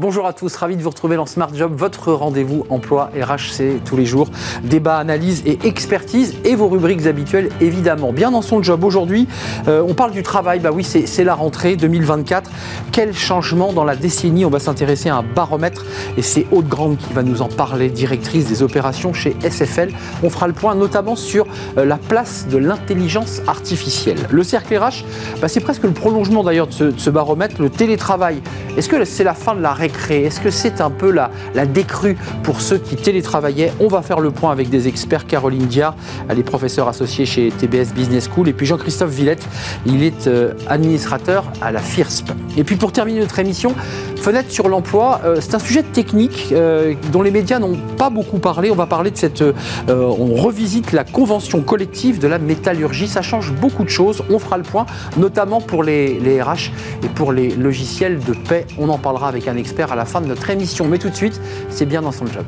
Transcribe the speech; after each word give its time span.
Bonjour 0.00 0.26
à 0.26 0.32
tous, 0.32 0.54
ravi 0.54 0.76
de 0.76 0.82
vous 0.82 0.90
retrouver 0.90 1.16
dans 1.16 1.26
Smart 1.26 1.52
Job, 1.52 1.72
votre 1.74 2.12
rendez-vous 2.12 2.64
emploi 2.68 3.10
RH, 3.20 3.50
c'est 3.50 3.80
tous 3.84 3.96
les 3.96 4.06
jours. 4.06 4.28
Débat, 4.62 4.96
analyse 4.96 5.42
et 5.44 5.58
expertise 5.66 6.36
et 6.44 6.54
vos 6.54 6.68
rubriques 6.68 7.04
habituelles 7.06 7.48
évidemment. 7.60 8.12
Bien 8.12 8.30
dans 8.30 8.40
son 8.40 8.62
job 8.62 8.84
aujourd'hui, 8.84 9.26
euh, 9.66 9.82
on 9.84 9.94
parle 9.94 10.12
du 10.12 10.22
travail, 10.22 10.60
bah 10.60 10.70
oui 10.72 10.84
c'est 10.84 11.24
la 11.24 11.34
rentrée 11.34 11.74
2024. 11.74 12.48
Quel 12.92 13.12
changement 13.12 13.72
dans 13.72 13.82
la 13.82 13.96
décennie 13.96 14.44
On 14.44 14.50
va 14.50 14.60
s'intéresser 14.60 15.08
à 15.08 15.16
un 15.16 15.24
baromètre? 15.24 15.84
Et 16.16 16.22
c'est 16.22 16.46
Aude 16.52 16.68
Grande 16.68 16.96
qui 16.96 17.12
va 17.12 17.24
nous 17.24 17.42
en 17.42 17.48
parler, 17.48 17.88
directrice 17.90 18.46
des 18.46 18.62
opérations 18.62 19.12
chez 19.12 19.36
SFL. 19.42 19.90
On 20.22 20.30
fera 20.30 20.46
le 20.46 20.52
point 20.52 20.76
notamment 20.76 21.16
sur 21.16 21.44
euh, 21.76 21.84
la 21.84 21.96
place 21.96 22.46
de 22.46 22.56
l'intelligence 22.56 23.42
artificielle. 23.48 24.28
Le 24.30 24.44
cercle 24.44 24.78
RH, 24.78 25.04
bah, 25.42 25.48
c'est 25.48 25.58
presque 25.58 25.82
le 25.82 25.90
prolongement 25.90 26.44
d'ailleurs 26.44 26.68
de, 26.68 26.92
de 26.92 27.00
ce 27.00 27.10
baromètre, 27.10 27.60
le 27.60 27.68
télétravail. 27.68 28.40
Est-ce 28.76 28.88
que 28.88 29.04
c'est 29.04 29.24
la 29.24 29.34
fin 29.34 29.56
de 29.56 29.60
la 29.60 29.72
règle 29.72 29.87
est-ce 30.10 30.40
que 30.40 30.50
c'est 30.50 30.80
un 30.80 30.90
peu 30.90 31.10
la, 31.10 31.30
la 31.54 31.66
décrue 31.66 32.16
pour 32.42 32.60
ceux 32.60 32.78
qui 32.78 32.96
télétravaillaient 32.96 33.72
On 33.80 33.88
va 33.88 34.02
faire 34.02 34.20
le 34.20 34.30
point 34.30 34.52
avec 34.52 34.70
des 34.70 34.88
experts. 34.88 35.26
Caroline 35.26 35.66
Diard, 35.66 35.94
elle 36.28 36.38
est 36.38 36.44
professeure 36.44 36.88
associée 36.88 37.26
chez 37.26 37.50
TBS 37.50 37.92
Business 37.94 38.28
School. 38.32 38.48
Et 38.48 38.52
puis 38.52 38.66
Jean-Christophe 38.66 39.10
Villette, 39.10 39.46
il 39.86 40.02
est 40.02 40.26
euh, 40.26 40.54
administrateur 40.68 41.44
à 41.60 41.72
la 41.72 41.80
FIRSP. 41.80 42.30
Et 42.56 42.64
puis 42.64 42.76
pour 42.76 42.92
terminer 42.92 43.20
notre 43.20 43.38
émission, 43.38 43.74
fenêtre 44.18 44.50
sur 44.50 44.68
l'emploi, 44.68 45.20
euh, 45.24 45.38
c'est 45.40 45.54
un 45.54 45.58
sujet 45.58 45.82
technique 45.82 46.48
euh, 46.52 46.94
dont 47.12 47.22
les 47.22 47.30
médias 47.30 47.58
n'ont 47.58 47.76
pas 47.96 48.10
beaucoup 48.10 48.38
parlé. 48.38 48.70
On 48.70 48.74
va 48.74 48.86
parler 48.86 49.10
de 49.10 49.16
cette... 49.16 49.42
on 49.88 50.34
revisite 50.34 50.92
la 50.92 51.04
convention 51.04 51.62
collective 51.62 52.18
de 52.18 52.28
la 52.28 52.38
métallurgie. 52.38 53.08
Ça 53.08 53.22
change 53.22 53.52
beaucoup 53.52 53.84
de 53.84 53.88
choses. 53.88 54.22
On 54.30 54.38
fera 54.38 54.58
le 54.58 54.64
point, 54.64 54.86
notamment 55.16 55.60
pour 55.60 55.82
les, 55.82 56.18
les 56.20 56.42
RH 56.42 56.70
et 57.02 57.08
pour 57.08 57.32
les 57.32 57.50
logiciels 57.50 58.18
de 58.18 58.32
paix. 58.32 58.66
On 58.78 58.88
en 58.88 58.98
parlera 58.98 59.28
avec 59.28 59.48
un 59.48 59.56
expert 59.56 59.92
à 59.92 59.96
la 59.96 60.04
fin 60.04 60.20
de 60.20 60.26
notre 60.26 60.50
émission. 60.50 60.86
Mais 60.86 60.98
tout 60.98 61.10
de 61.10 61.16
suite, 61.16 61.40
c'est 61.70 61.86
bien 61.86 62.02
dans 62.02 62.12
son 62.12 62.26
job. 62.26 62.44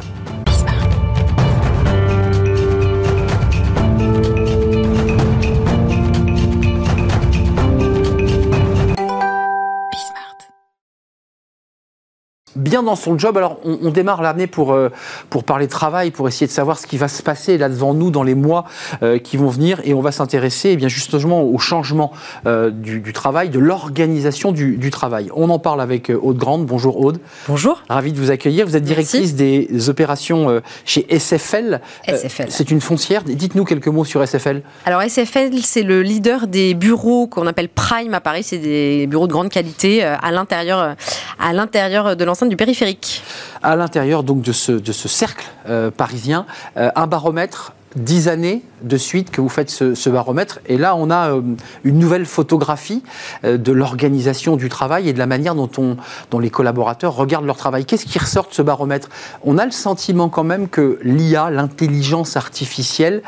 Bien 12.61 12.83
dans 12.83 12.95
son 12.95 13.19
job. 13.19 13.37
Alors, 13.37 13.59
on, 13.65 13.91
démarre 13.91 14.23
l'année 14.23 14.47
pour, 14.47 14.73
euh, 14.73 14.91
pour 15.31 15.45
parler 15.45 15.67
travail, 15.67 16.11
pour 16.11 16.29
essayer 16.29 16.47
de 16.47 16.53
savoir 16.53 16.79
ce 16.79 16.87
qui 16.87 16.97
va 16.97 17.09
se 17.09 17.23
passer 17.23 17.59
là 17.59 17.69
devant 17.69 17.95
nous 17.95 18.11
dans 18.11 18.23
les 18.23 18.35
mois 18.35 18.67
euh, 19.03 19.19
qui 19.19 19.37
vont 19.37 19.49
venir. 19.49 19.81
Et 19.85 19.95
on 19.95 20.01
va 20.01 20.13
s'intéresser 20.13 20.71
eh 20.71 20.77
bien 20.77 20.89
justement 20.89 21.43
au 21.43 21.59
changement 21.59 22.13
euh, 22.47 22.71
du, 22.71 23.13
travail, 23.13 23.49
de 23.49 23.59
l'organisation 23.59 24.53
du, 24.53 24.91
travail. 24.91 25.31
On 25.35 25.51
en 25.51 25.59
parle 25.59 25.81
avec 25.81 26.11
Aude 26.11 26.37
Grande. 26.37 26.67
Bonjour 26.67 27.01
Aude. 27.01 27.21
Bonjour. 27.49 27.83
Ravi 27.89 28.13
de 28.13 28.19
vous 28.19 28.31
accueillir. 28.31 28.67
Vous 28.67 28.77
êtes 28.77 28.85
directrice 28.85 29.35
des 29.35 29.89
opérations 29.89 30.61
chez 30.85 31.07
SFL. 31.09 31.81
SFL. 32.07 32.47
C'est 32.49 32.71
une 32.71 32.81
foncière. 32.81 33.23
Dites-nous 33.23 33.65
quelques 33.65 33.87
mots 33.87 34.05
sur 34.05 34.27
SFL. 34.27 34.63
Alors, 34.85 35.03
SFL, 35.03 35.51
c'est 35.63 35.83
le 35.83 36.03
leader 36.03 36.49
des 36.49 36.75
bureaux 36.75 37.29
qu'on 37.29 37.47
appelle 37.47 37.69
Prime 37.69 38.15
à 38.15 38.21
Paris. 38.21 38.43
C'est 38.43 38.59
des 38.59 39.07
bureaux 39.07 39.29
de 39.29 39.33
grande 39.33 39.49
qualité 39.49 40.03
à 40.03 40.31
l'intérieur, 40.33 40.97
à 41.41 41.53
l'intérieur 41.53 42.17
de 42.17 42.25
l'enceinte 42.25 42.51
du 42.51 42.57
périphérique. 42.57 43.23
À 43.63 43.77
l'intérieur 43.77 44.23
donc 44.23 44.43
de 44.43 44.53
ce, 44.53 45.09
cercle 45.09 45.47
euh, 45.69 45.91
parisien, 45.91 46.47
euh, 46.77 46.91
un 46.95 47.07
baromètre 47.07 47.73
dix 47.97 48.29
années 48.29 48.63
de 48.83 48.97
suite 48.97 49.33
que 49.33 49.41
vous 49.41 49.49
faites 49.49 49.69
ce, 49.69 50.11
baromètre. 50.11 50.61
Et 50.67 50.79
là, 50.79 50.95
on 50.95 51.11
a 51.11 51.33
euh, 51.33 51.43
une 51.83 51.99
nouvelle 51.99 52.25
photographie 52.25 53.03
de 53.43 53.73
l'organisation 53.73 54.55
du 54.55 54.69
travail 54.69 55.09
et 55.09 55.13
de 55.13 55.19
la 55.19 55.27
manière 55.27 55.57
dont, 55.57 55.71
on, 55.77 55.97
dont 56.31 56.39
les 56.39 56.51
collaborateurs 56.51 57.17
regardent 57.17 57.47
leur 57.47 57.57
travail. 57.57 57.85
Qu'est-ce 57.85 58.07
qui 58.07 58.19
ressort 58.19 58.49
de 58.49 58.55
ce 58.55 58.63
baromètre? 58.63 59.09
On 59.43 59.59
a 59.59 59.65
le 59.65 59.73
sentiment 59.73 60.29
quand 60.29 60.45
même 60.45 60.69
que 60.69 61.01
l'IA, 61.03 61.51
l'intelligence 61.51 62.37
artificielle, 62.37 63.23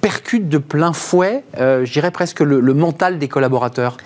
percute 0.00 0.48
de 0.48 0.58
plein 0.58 0.92
fouet, 0.92 1.44
euh, 1.58 1.84
je 1.84 1.92
dirais 1.92 2.10
presque 2.10 2.40
le, 2.40 2.60
mental 2.74 3.18
des 3.18 3.28
collaborateurs. 3.28 3.96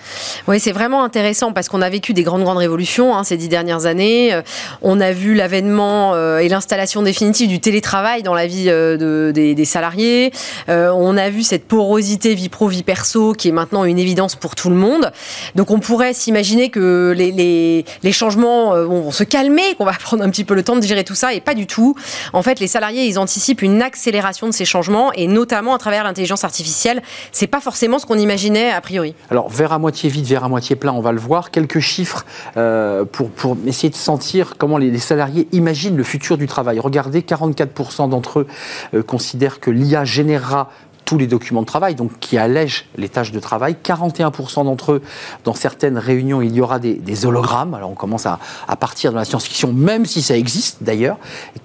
Oui, 0.47 0.59
c'est 0.59 0.71
vraiment 0.71 1.03
intéressant 1.03 1.53
parce 1.53 1.69
qu'on 1.69 1.81
a 1.81 1.89
vécu 1.89 2.13
des 2.13 2.23
grandes, 2.23 2.43
grandes 2.43 2.57
révolutions 2.57 3.15
hein, 3.15 3.23
ces 3.23 3.37
dix 3.37 3.49
dernières 3.49 3.85
années. 3.85 4.33
Euh, 4.33 4.41
on 4.81 4.99
a 4.99 5.11
vu 5.11 5.35
l'avènement 5.35 6.13
euh, 6.13 6.39
et 6.39 6.49
l'installation 6.49 7.03
définitive 7.03 7.47
du 7.47 7.59
télétravail 7.59 8.23
dans 8.23 8.33
la 8.33 8.47
vie 8.47 8.65
des, 8.65 9.65
salariés. 9.65 10.31
on 10.67 11.17
a 11.17 11.29
vu 11.29 11.43
cette 11.43 11.67
porosité 11.67 12.35
vie 12.35 12.49
pro, 12.49 12.67
vie 12.67 12.83
perso 12.83 13.33
qui 13.33 13.49
est 13.49 13.51
maintenant 13.51 13.85
une 13.85 13.99
évidence 13.99 14.35
pour 14.35 14.55
tout 14.55 14.69
le 14.69 14.75
monde. 14.75 15.11
Donc 15.55 15.71
on 15.71 15.79
pourrait 15.79 16.13
s'imaginer 16.13 16.69
que 16.69 17.13
les, 17.15 17.85
les 18.03 18.11
changements 18.11 18.75
vont 18.83 19.11
se 19.11 19.23
calmer, 19.23 19.75
qu'on 19.77 19.85
va 19.85 19.93
prendre 19.99 20.23
un 20.23 20.29
petit 20.29 20.43
peu 20.43 20.53
le 20.53 20.63
temps 20.63 20.75
de 20.75 20.81
gérer 20.81 21.03
tout 21.03 21.15
ça 21.15 21.33
et 21.33 21.39
pas 21.39 21.53
du 21.53 21.67
tout. 21.67 21.95
En 22.33 22.41
fait, 22.41 22.59
les 22.59 22.67
salariés, 22.67 23.05
ils 23.05 23.19
anticipent 23.19 23.61
une 23.61 23.81
accélération 23.81 24.47
de 24.47 24.53
ces 24.53 24.65
changements 24.65 25.11
et 25.13 25.27
notamment 25.27 25.75
à 25.75 25.77
travers 25.83 26.05
l'intelligence 26.05 26.45
artificielle. 26.45 27.01
C'est 27.33 27.47
pas 27.47 27.59
forcément 27.59 27.99
ce 27.99 28.05
qu'on 28.05 28.17
imaginait 28.17 28.71
a 28.71 28.79
priori. 28.79 29.15
Alors, 29.29 29.49
verre 29.49 29.73
à 29.73 29.79
moitié 29.79 30.09
vide, 30.09 30.25
verre 30.25 30.45
à 30.45 30.49
moitié 30.49 30.77
plein, 30.77 30.93
on 30.93 31.01
va 31.01 31.11
le 31.11 31.19
voir. 31.19 31.51
Quelques 31.51 31.79
chiffres 31.79 32.25
euh, 32.55 33.03
pour, 33.03 33.57
essayer 33.67 33.89
de 33.89 33.95
sentir 33.95 34.53
comment 34.57 34.77
les, 34.77 34.97
salariés 34.97 35.49
imaginent 35.51 35.97
le 35.97 36.03
futur 36.03 36.37
du 36.37 36.47
travail. 36.47 36.79
Regardez, 36.79 37.21
44% 37.21 38.09
d'entre 38.09 38.39
eux 38.39 38.47
euh, 38.93 39.03
considèrent 39.03 39.59
que 39.59 39.71
l'IA 39.71 40.05
générera 40.05 40.69
tous 41.13 41.19
les 41.19 41.27
documents 41.27 41.61
de 41.61 41.67
travail, 41.67 41.93
donc 41.93 42.17
qui 42.19 42.39
allègent 42.39 42.85
les 42.97 43.07
tâches 43.07 43.31
de 43.31 43.39
travail. 43.39 43.75
41% 43.83 44.65
d'entre 44.65 44.93
eux, 44.93 45.01
dans 45.43 45.53
certaines 45.53 45.99
réunions, 45.99 46.41
il 46.41 46.55
y 46.55 46.59
aura 46.59 46.79
des, 46.79 47.25
hologrammes. 47.27 47.75
Alors 47.75 47.91
on 47.91 47.93
commence 47.93 48.25
à, 48.25 48.39
partir 48.79 49.11
de 49.11 49.17
la 49.17 49.23
science-fiction, 49.23 49.71
même 49.73 50.07
si 50.07 50.23
ça 50.23 50.35
existe 50.35 50.81
d'ailleurs. 50.81 51.17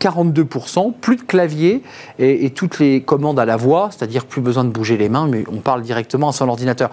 42%, 0.03 0.92
plus 1.00 1.16
de 1.16 1.22
clavier 1.22 1.82
et, 2.19 2.50
toutes 2.50 2.78
les 2.78 3.00
commandes 3.00 3.41
à 3.41 3.47
la 3.47 3.56
voix, 3.56 3.88
c'est-à-dire 3.91 4.26
plus 4.26 4.42
besoin 4.42 4.64
de 4.64 4.69
bouger 4.69 4.98
les 4.98 5.09
mains, 5.09 5.26
mais 5.26 5.44
on 5.50 5.60
parle 5.60 5.80
directement 5.80 6.28
à 6.28 6.32
son 6.32 6.47
ordinateur. 6.47 6.91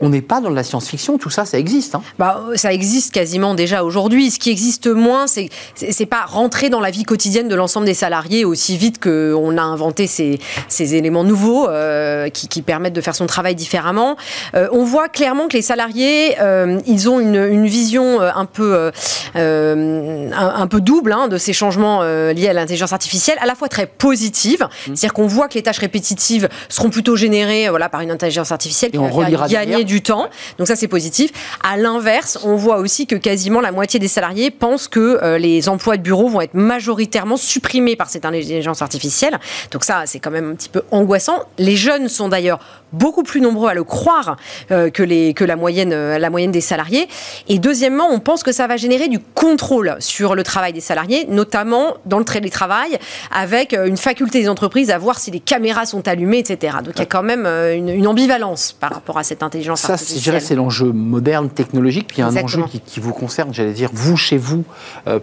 On 0.00 0.08
n'est 0.08 0.22
pas 0.22 0.40
dans 0.40 0.50
la 0.50 0.62
science-fiction, 0.62 1.18
tout 1.18 1.30
ça, 1.30 1.44
ça 1.44 1.58
existe. 1.58 1.94
Hein. 1.94 2.02
Bah, 2.18 2.44
ça 2.54 2.72
existe 2.72 3.12
quasiment 3.12 3.54
déjà 3.54 3.84
aujourd'hui. 3.84 4.30
Ce 4.30 4.38
qui 4.38 4.50
existe 4.50 4.86
moins, 4.86 5.26
c'est 5.26 5.48
c'est 5.74 6.06
pas 6.06 6.24
rentrer 6.26 6.68
dans 6.70 6.80
la 6.80 6.90
vie 6.90 7.04
quotidienne 7.04 7.48
de 7.48 7.54
l'ensemble 7.54 7.86
des 7.86 7.94
salariés 7.94 8.44
aussi 8.44 8.76
vite 8.76 9.02
qu'on 9.02 9.56
a 9.56 9.62
inventé 9.62 10.06
ces, 10.06 10.38
ces 10.68 10.94
éléments 10.94 11.24
nouveaux. 11.24 11.68
Euh, 11.68 12.06
euh, 12.06 12.30
qui, 12.30 12.62
permettent 12.62 12.94
de 12.94 13.00
faire 13.00 13.14
son 13.14 13.26
travail 13.26 13.54
différemment. 13.54 14.16
Euh, 14.54 14.68
on 14.72 14.84
voit 14.84 15.08
clairement 15.08 15.46
que 15.46 15.52
les 15.52 15.62
salariés, 15.62 16.36
euh, 16.40 16.80
ils 16.86 17.08
ont 17.08 17.20
une, 17.20 17.66
vision 17.66 18.20
un 18.20 18.44
peu, 18.44 18.90
un, 19.34 20.66
peu 20.66 20.80
double 20.80 21.12
hein, 21.12 21.28
de 21.28 21.38
ces 21.38 21.52
changements 21.52 22.02
liés 22.02 22.48
à 22.48 22.52
l'intelligence 22.52 22.92
artificielle, 22.92 23.38
à 23.40 23.46
la 23.46 23.54
fois 23.54 23.68
très 23.68 23.86
positive, 23.86 24.62
mmh. 24.62 24.94
c'est-à-dire 24.94 25.12
qu'on 25.12 25.26
voit 25.26 25.48
que 25.48 25.54
les 25.54 25.62
tâches 25.62 25.78
répétitives 25.78 26.48
seront 26.68 26.90
plutôt 26.90 27.16
générées 27.16 27.68
voilà, 27.68 27.88
par 27.88 28.00
une 28.00 28.10
intelligence 28.10 28.52
artificielle 28.52 28.90
qui 28.90 28.98
va 28.98 29.48
gagner 29.48 29.84
du 29.86 30.02
temps. 30.02 30.28
Donc 30.58 30.66
ça, 30.66 30.76
c'est 30.76 30.88
positif. 30.88 31.30
À 31.62 31.76
l'inverse, 31.76 32.38
on 32.44 32.56
voit 32.56 32.78
aussi 32.78 33.06
que 33.06 33.16
quasiment 33.16 33.60
la 33.60 33.72
moitié 33.72 33.98
des 33.98 34.08
salariés 34.08 34.50
pensent 34.50 34.88
que 34.88 35.36
les 35.38 35.68
emplois 35.68 35.96
de 35.96 36.02
bureau 36.02 36.28
vont 36.28 36.42
être 36.42 36.54
majoritairement 36.54 37.36
supprimés 37.36 37.96
par 37.96 38.10
cette 38.10 38.24
intelligence 38.24 38.82
artificielle. 38.82 39.38
Donc 39.70 39.84
ça, 39.84 40.02
c'est 40.06 40.18
quand 40.18 40.30
même 40.30 40.50
un 40.50 40.54
petit 40.54 40.68
peu 40.68 40.82
angoissant. 40.90 41.44
Les 41.58 41.76
jeunes 41.76 42.08
sont 42.08 42.28
d'ailleurs 42.28 42.58
beaucoup 42.96 43.22
plus 43.22 43.40
nombreux 43.40 43.68
à 43.68 43.74
le 43.74 43.84
croire 43.84 44.36
euh, 44.70 44.90
que, 44.90 45.02
les, 45.02 45.34
que 45.34 45.44
la, 45.44 45.56
moyenne, 45.56 45.92
euh, 45.92 46.18
la 46.18 46.30
moyenne 46.30 46.50
des 46.50 46.60
salariés. 46.60 47.08
Et 47.48 47.58
deuxièmement, 47.58 48.08
on 48.10 48.20
pense 48.20 48.42
que 48.42 48.52
ça 48.52 48.66
va 48.66 48.76
générer 48.76 49.08
du 49.08 49.18
contrôle 49.18 49.96
sur 50.00 50.34
le 50.34 50.42
travail 50.42 50.72
des 50.72 50.80
salariés, 50.80 51.26
notamment 51.28 51.94
dans 52.06 52.18
le 52.18 52.24
télétravail, 52.24 52.98
avec 53.30 53.74
euh, 53.74 53.86
une 53.86 53.96
faculté 53.96 54.40
des 54.40 54.48
entreprises 54.48 54.90
à 54.90 54.98
voir 54.98 55.18
si 55.18 55.30
les 55.30 55.40
caméras 55.40 55.86
sont 55.86 56.08
allumées, 56.08 56.38
etc. 56.38 56.78
Donc 56.82 56.94
il 56.96 57.00
y 57.00 57.02
a 57.02 57.06
quand 57.06 57.22
même 57.22 57.46
une, 57.46 58.06
ambivalence 58.06 58.72
par 58.72 58.92
rapport 58.92 59.18
à 59.18 59.24
cette 59.24 59.42
intelligence 59.42 59.80
ça, 59.80 59.94
artificielle. 59.94 60.40
Ça, 60.40 60.48
c'est 60.48 60.54
l'enjeu 60.54 60.92
moderne, 60.92 61.50
technologique. 61.50 62.06
Puis 62.06 62.18
il 62.18 62.20
y 62.20 62.22
a 62.22 62.28
un 62.28 62.36
enjeu 62.36 62.62
qui, 62.86 63.00
vous 63.00 63.12
concerne, 63.12 63.52
j'allais 63.52 63.72
dire, 63.72 63.90
vous, 63.92 64.16
chez 64.16 64.36
vous, 64.36 64.64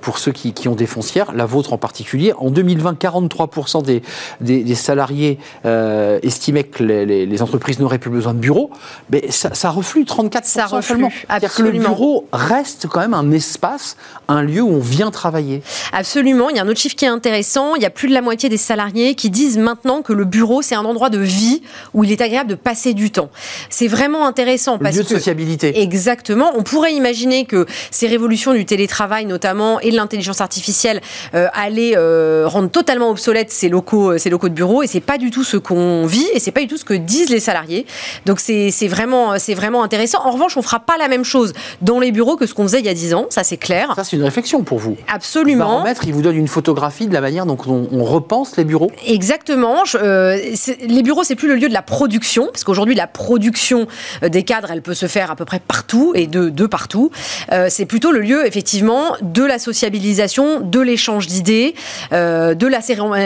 pour 0.02 0.18
ceux 0.18 0.34
qui, 0.34 0.52
qui, 0.54 0.68
ont 0.68 0.76
des 0.76 0.86
foncières, 0.86 1.32
la 1.34 1.46
vôtre 1.46 1.72
en 1.72 1.78
particulier. 1.78 2.34
En 2.38 2.50
2020, 2.50 3.00
43% 3.00 3.84
des, 3.84 4.02
des, 4.42 4.76
salariés 4.76 5.40
estimaient 5.64 6.66
que 6.66 6.84
les, 6.84 7.26
les 7.26 7.42
entreprises 7.42 7.63
n'aurait 7.72 7.84
n'auraient 7.84 7.98
plus 8.00 8.10
besoin 8.10 8.34
de 8.34 8.40
bureaux, 8.40 8.72
mais 9.10 9.30
ça, 9.30 9.54
ça 9.54 9.70
reflue 9.70 10.06
34 10.06 10.46
ça 10.46 10.66
reflue, 10.66 10.88
seulement. 10.88 11.10
Que 11.56 11.62
le 11.62 11.72
bureau 11.72 12.28
reste 12.32 12.88
quand 12.88 13.00
même 13.00 13.14
un 13.14 13.32
espace, 13.32 13.98
un 14.28 14.42
lieu 14.42 14.62
où 14.62 14.70
on 14.70 14.80
vient 14.80 15.12
travailler. 15.12 15.62
Absolument. 15.92 16.50
Il 16.50 16.56
y 16.56 16.60
a 16.60 16.64
un 16.64 16.68
autre 16.68 16.80
chiffre 16.80 16.96
qui 16.96 17.06
est 17.06 17.10
intéressant. 17.10 17.76
Il 17.76 17.82
y 17.82 17.86
a 17.86 17.90
plus 17.90 18.08
de 18.08 18.14
la 18.14 18.22
moitié 18.22 18.50
des 18.50 18.58
salariés 18.58 19.16
qui 19.16 19.30
disent 19.30 19.58
maintenant 19.58 20.02
que 20.02 20.14
le 20.14 20.26
bureau, 20.26 20.62
c'est 20.62 20.76
un 20.76 20.86
endroit 20.86 21.10
de 21.10 21.20
vie 21.20 21.62
où 21.94 22.04
il 22.04 22.12
est 22.12 22.22
agréable 22.22 22.50
de 22.50 22.56
passer 22.56 22.94
du 22.94 23.12
temps. 23.12 23.30
C'est 23.70 23.88
vraiment 23.88 24.26
intéressant. 24.26 24.78
Le 24.80 24.90
lieu 24.90 25.04
de 25.04 25.08
sociabilité. 25.08 25.82
Exactement. 25.82 26.52
On 26.56 26.64
pourrait 26.64 26.94
imaginer 26.94 27.46
que 27.46 27.66
ces 27.92 28.08
révolutions 28.08 28.54
du 28.54 28.66
télétravail, 28.66 29.26
notamment, 29.26 29.80
et 29.80 29.92
de 29.92 29.96
l'intelligence 29.96 30.42
artificielle, 30.42 31.02
euh, 31.34 31.48
allaient 31.54 31.96
euh, 31.96 32.46
rendre 32.48 32.70
totalement 32.70 33.10
obsolètes 33.10 33.52
ces 33.52 33.70
locaux, 33.70 34.18
ces 34.18 34.30
locaux 34.30 34.50
de 34.50 34.54
bureau. 34.54 34.84
Et 34.84 34.88
c'est 34.88 35.00
pas 35.00 35.18
du 35.18 35.32
tout 35.32 35.44
ce 35.44 35.58
qu'on 35.58 36.06
vit. 36.06 36.28
et 36.34 36.40
c'est 36.40 36.52
pas 36.52 36.62
du 36.62 36.68
tout 36.68 36.78
ce 36.78 36.86
que 36.86 36.94
disent 36.94 37.30
les 37.30 37.40
salariés. 37.44 37.86
Donc 38.26 38.40
c'est 38.40 38.88
vraiment, 38.88 39.36
vraiment 39.50 39.84
intéressant. 39.84 40.20
En 40.26 40.32
revanche, 40.32 40.58
on 40.58 40.62
fera 40.62 40.80
pas 40.80 40.98
la 40.98 41.08
même 41.08 41.24
chose 41.24 41.54
dans 41.82 42.00
les 42.00 42.12
bureaux 42.12 42.36
que 42.36 42.46
ce 42.46 42.54
qu'on 42.54 42.64
faisait 42.64 42.80
il 42.80 42.86
y 42.86 42.90
a 42.90 42.94
10 42.94 43.14
ans, 43.14 43.28
ça 43.30 43.44
c'est 43.44 43.58
clair. 43.58 43.94
Ça 43.96 44.04
c'est 44.04 44.16
une 44.16 44.24
réflexion 44.24 44.64
pour 44.64 44.80
vous. 44.80 44.98
Absolument. 45.08 45.66
Le 45.66 45.72
baromètre, 45.72 46.02
il 46.06 46.14
vous 46.14 46.22
donne 46.22 46.36
une 46.36 46.48
photographie 46.48 47.08
de 47.08 47.14
la 47.14 47.22
manière 47.22 47.46
dont 47.46 47.58
on, 47.68 48.04
repense 48.04 48.58
les 48.58 48.66
bureaux 48.66 48.92
Exactement. 49.06 49.84
Euh, 49.96 50.38
les 50.82 51.04
bureaux, 51.04 51.24
c'est 51.24 51.36
plus 51.36 51.48
le 51.48 51.56
lieu 51.56 51.70
de 51.70 51.74
la 51.74 51.82
production, 51.82 52.48
parce 52.48 52.64
qu'aujourd'hui 52.64 52.96
la 52.96 53.08
production 53.08 53.88
euh, 54.24 54.30
des 54.30 54.44
cadres, 54.44 54.72
elle 54.72 54.82
peut 54.82 54.94
se 54.94 55.08
faire 55.08 55.32
à 55.32 55.36
peu 55.36 55.46
près 55.46 55.60
partout 55.60 56.12
et 56.16 56.28
de, 56.28 56.50
de 56.50 56.66
partout. 56.66 57.12
Euh, 57.52 57.68
c'est 57.70 57.86
plutôt 57.86 58.12
le 58.12 58.20
lieu 58.20 58.46
effectivement 58.46 59.16
de 59.22 59.44
la 59.44 59.58
sociabilisation, 59.58 60.60
de 60.60 60.80
l'échange 60.80 61.28
d'idées, 61.28 61.76
de 62.12 62.68
la 62.68 62.82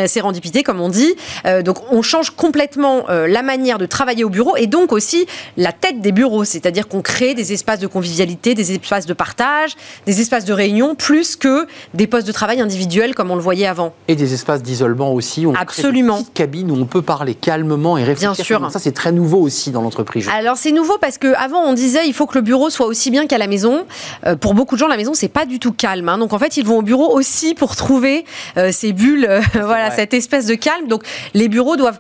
sérendipité 0.08 0.64
comme 0.64 0.80
on 0.80 0.90
dit. 0.90 1.16
donc 1.64 1.78
on 1.92 2.02
change 2.02 2.32
complètement 2.32 3.06
la 3.10 3.42
manière 3.42 3.78
de 3.78 3.86
travailler 3.86 4.07
au 4.24 4.30
bureau 4.30 4.56
et 4.56 4.68
donc 4.68 4.92
aussi 4.92 5.28
la 5.58 5.72
tête 5.72 6.02
des 6.02 6.12
bureaux, 6.12 6.44
c'est-à-dire 6.44 6.88
qu'on 6.88 7.02
crée 7.02 7.34
des 7.34 7.54
espaces 7.54 7.80
de 7.80 7.88
convivialité, 7.88 8.54
des 8.54 8.74
espaces 8.74 9.06
de 9.06 9.14
partage, 9.14 9.76
des 10.06 10.22
espaces 10.22 10.46
de 10.46 10.54
réunion, 10.54 10.96
plus 10.96 11.36
que 11.36 11.68
des 11.94 12.08
postes 12.08 12.28
de 12.28 12.32
travail 12.32 12.62
individuels 12.62 13.16
comme 13.16 13.32
on 13.32 13.36
le 13.36 13.42
voyait 13.42 13.68
avant. 13.68 13.94
Et 14.08 14.16
des 14.16 14.34
espaces 14.34 14.64
d'isolement 14.64 15.14
aussi. 15.14 15.46
On 15.46 15.54
Absolument. 15.54 16.16
Crée 16.16 16.24
des 16.24 16.32
cabines 16.34 16.72
où 16.72 16.76
on 16.76 16.86
peut 16.86 17.02
parler 17.02 17.36
calmement 17.36 17.98
et 17.98 18.04
réfléchir. 18.04 18.34
Bien 18.34 18.44
sûr. 18.44 18.72
Ça, 18.72 18.80
c'est 18.80 18.92
très 18.92 19.12
nouveau 19.12 19.40
aussi 19.40 19.72
dans 19.72 19.82
l'entreprise. 19.82 20.28
Alors 20.34 20.58
c'est 20.58 20.72
nouveau 20.72 20.98
parce 21.00 21.18
qu'avant 21.18 21.64
on 21.64 21.74
disait 21.74 22.08
il 22.08 22.14
faut 22.14 22.26
que 22.26 22.38
le 22.38 22.42
bureau 22.42 22.70
soit 22.70 22.86
aussi 22.86 23.12
bien 23.12 23.28
qu'à 23.28 23.38
la 23.38 23.48
maison. 23.48 23.86
Euh, 24.26 24.36
pour 24.36 24.54
beaucoup 24.54 24.76
de 24.76 24.80
gens, 24.80 24.88
la 24.88 24.98
maison 24.98 25.14
c'est 25.14 25.28
pas 25.28 25.46
du 25.46 25.60
tout 25.60 25.74
calme. 25.74 26.10
Hein. 26.10 26.18
Donc 26.18 26.34
en 26.34 26.40
fait, 26.40 26.58
ils 26.58 26.66
vont 26.66 26.80
au 26.80 26.82
bureau 26.82 27.16
aussi 27.16 27.54
pour 27.54 27.76
trouver 27.76 28.26
euh, 28.58 28.72
ces 28.72 28.94
bulles, 28.94 29.28
euh, 29.30 29.42
voilà, 29.54 29.92
cette 29.92 30.14
espèce 30.14 30.46
de 30.46 30.56
calme. 30.56 30.88
Donc 30.88 31.04
les 31.34 31.48
bureaux 31.48 31.76
doivent 31.76 32.00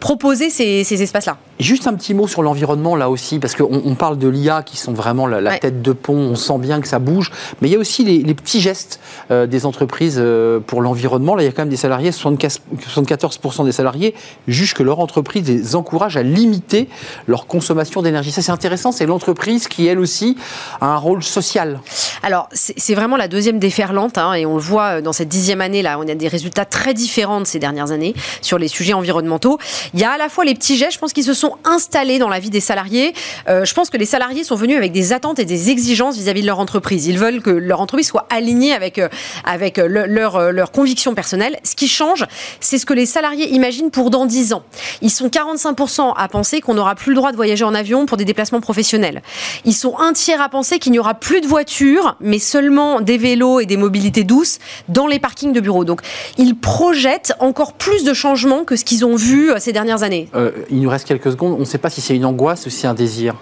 proposer 0.00 0.50
ces 0.50 1.02
espaces-là. 1.02 1.36
Juste 1.60 1.86
un 1.86 1.94
petit 1.94 2.14
mot 2.14 2.26
sur 2.26 2.42
l'environnement 2.42 2.96
là 2.96 3.08
aussi, 3.10 3.38
parce 3.38 3.54
qu'on 3.54 3.82
on 3.84 3.94
parle 3.94 4.18
de 4.18 4.26
l'IA 4.26 4.62
qui 4.62 4.76
sont 4.76 4.92
vraiment 4.92 5.26
la, 5.26 5.58
tête 5.58 5.82
de 5.82 5.92
pont, 5.92 6.16
on 6.16 6.34
sent 6.34 6.58
bien 6.58 6.80
que 6.80 6.88
ça 6.88 6.98
bouge, 6.98 7.30
mais 7.60 7.68
il 7.68 7.72
y 7.72 7.76
a 7.76 7.78
aussi 7.78 8.04
les, 8.04 8.34
petits 8.34 8.60
gestes 8.60 8.98
euh, 9.30 9.46
des 9.46 9.64
entreprises 9.64 10.16
euh, 10.18 10.58
pour 10.58 10.82
l'environnement. 10.82 11.36
Là, 11.36 11.42
il 11.42 11.46
y 11.46 11.48
a 11.48 11.52
quand 11.52 11.62
même 11.62 11.68
des 11.68 11.76
salariés, 11.76 12.10
74% 12.10 13.64
des 13.64 13.72
salariés 13.72 14.14
jugent 14.48 14.74
que 14.74 14.82
leur 14.82 14.98
entreprise 14.98 15.46
les 15.48 15.76
encourage 15.76 16.16
à 16.16 16.22
limiter 16.22 16.88
leur 17.28 17.46
consommation 17.46 18.02
d'énergie. 18.02 18.32
Ça, 18.32 18.42
c'est 18.42 18.52
intéressant, 18.52 18.90
c'est 18.90 19.06
l'entreprise 19.06 19.68
qui, 19.68 19.86
elle 19.86 20.00
aussi, 20.00 20.36
a 20.80 20.86
un 20.86 20.96
rôle 20.96 21.22
social. 21.22 21.80
Alors, 22.22 22.48
c'est 22.52 22.94
vraiment 22.94 23.16
la 23.16 23.28
deuxième 23.28 23.58
déferlante, 23.58 24.18
hein, 24.18 24.32
et 24.32 24.46
on 24.46 24.54
le 24.54 24.62
voit 24.62 24.96
euh, 24.96 25.00
dans 25.00 25.12
cette 25.12 25.28
dixième 25.28 25.60
année, 25.60 25.82
là, 25.82 25.98
on 25.98 26.08
a 26.08 26.14
des 26.14 26.28
résultats 26.28 26.64
très 26.64 26.94
différents 26.94 27.40
de 27.40 27.46
ces 27.46 27.58
dernières 27.58 27.92
années 27.92 28.14
sur 28.40 28.58
les 28.58 28.68
sujets 28.68 28.94
environnementaux. 28.94 29.58
Il 29.92 30.00
y 30.00 30.04
a 30.04 30.12
à 30.12 30.18
la 30.18 30.28
fois 30.28 30.44
les 30.44 30.54
petits 30.54 30.76
gestes, 30.76 30.94
je 30.94 30.98
pense 30.98 31.12
qu'ils 31.12 31.24
se 31.24 31.34
sont 31.34 31.43
installés 31.64 32.18
dans 32.18 32.28
la 32.28 32.38
vie 32.38 32.50
des 32.50 32.60
salariés. 32.60 33.14
Euh, 33.48 33.64
je 33.64 33.74
pense 33.74 33.90
que 33.90 33.96
les 33.96 34.06
salariés 34.06 34.44
sont 34.44 34.56
venus 34.56 34.76
avec 34.76 34.92
des 34.92 35.12
attentes 35.12 35.38
et 35.38 35.44
des 35.44 35.70
exigences 35.70 36.16
vis-à-vis 36.16 36.42
de 36.42 36.46
leur 36.46 36.58
entreprise. 36.58 37.06
Ils 37.06 37.18
veulent 37.18 37.42
que 37.42 37.50
leur 37.50 37.80
entreprise 37.80 38.06
soit 38.06 38.26
alignée 38.30 38.72
avec, 38.72 38.98
euh, 38.98 39.08
avec 39.44 39.78
euh, 39.78 40.06
leur, 40.06 40.52
leur 40.52 40.72
conviction. 40.72 41.14
Ce 41.14 41.74
qui 41.74 41.88
change, 41.88 42.26
c'est 42.60 42.78
ce 42.78 42.86
que 42.86 42.94
les 42.94 43.06
salariés 43.06 43.52
imaginent 43.52 43.90
pour 43.90 44.10
dans 44.10 44.26
10 44.26 44.52
ans. 44.52 44.62
Ils 45.00 45.10
sont 45.10 45.28
45% 45.28 46.12
à 46.16 46.28
penser 46.28 46.60
qu'on 46.60 46.74
n'aura 46.74 46.94
plus 46.94 47.10
le 47.10 47.16
droit 47.16 47.30
de 47.30 47.36
voyager 47.36 47.64
en 47.64 47.74
avion 47.74 48.06
pour 48.06 48.16
des 48.16 48.24
déplacements 48.24 48.60
professionnels. 48.60 49.22
Ils 49.64 49.74
sont 49.74 49.98
un 49.98 50.12
tiers 50.12 50.40
à 50.40 50.48
penser 50.48 50.78
qu'il 50.78 50.92
n'y 50.92 50.98
aura 50.98 51.14
plus 51.14 51.40
de 51.40 51.46
voitures, 51.46 52.16
mais 52.20 52.38
seulement 52.38 53.00
des 53.00 53.18
vélos 53.18 53.60
et 53.60 53.66
des 53.66 53.76
mobilités 53.76 54.24
douces 54.24 54.58
dans 54.88 55.06
les 55.06 55.18
parkings 55.18 55.52
de 55.52 55.60
bureaux. 55.60 55.84
Donc, 55.84 56.00
ils 56.38 56.56
projettent 56.56 57.32
encore 57.38 57.72
plus 57.74 58.04
de 58.04 58.12
changements 58.12 58.64
que 58.64 58.76
ce 58.76 58.84
qu'ils 58.84 59.04
ont 59.04 59.16
vu 59.16 59.50
ces 59.58 59.72
dernières 59.72 60.02
années. 60.02 60.28
il 60.70 60.80
nous 60.80 60.90
reste 60.90 61.06
quelques 61.06 61.33
on 61.42 61.58
ne 61.58 61.64
sait 61.64 61.78
pas 61.78 61.90
si 61.90 62.00
c'est 62.00 62.16
une 62.16 62.24
angoisse 62.24 62.66
ou 62.66 62.70
si 62.70 62.80
c'est 62.80 62.86
un 62.86 62.94
désir. 62.94 63.34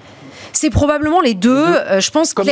C'est 0.53 0.71
probablement 0.71 1.21
les 1.21 1.35
deux. 1.35 1.50
Euh, 1.56 2.00
je 2.00 2.11
pense 2.11 2.35
Comme 2.35 2.47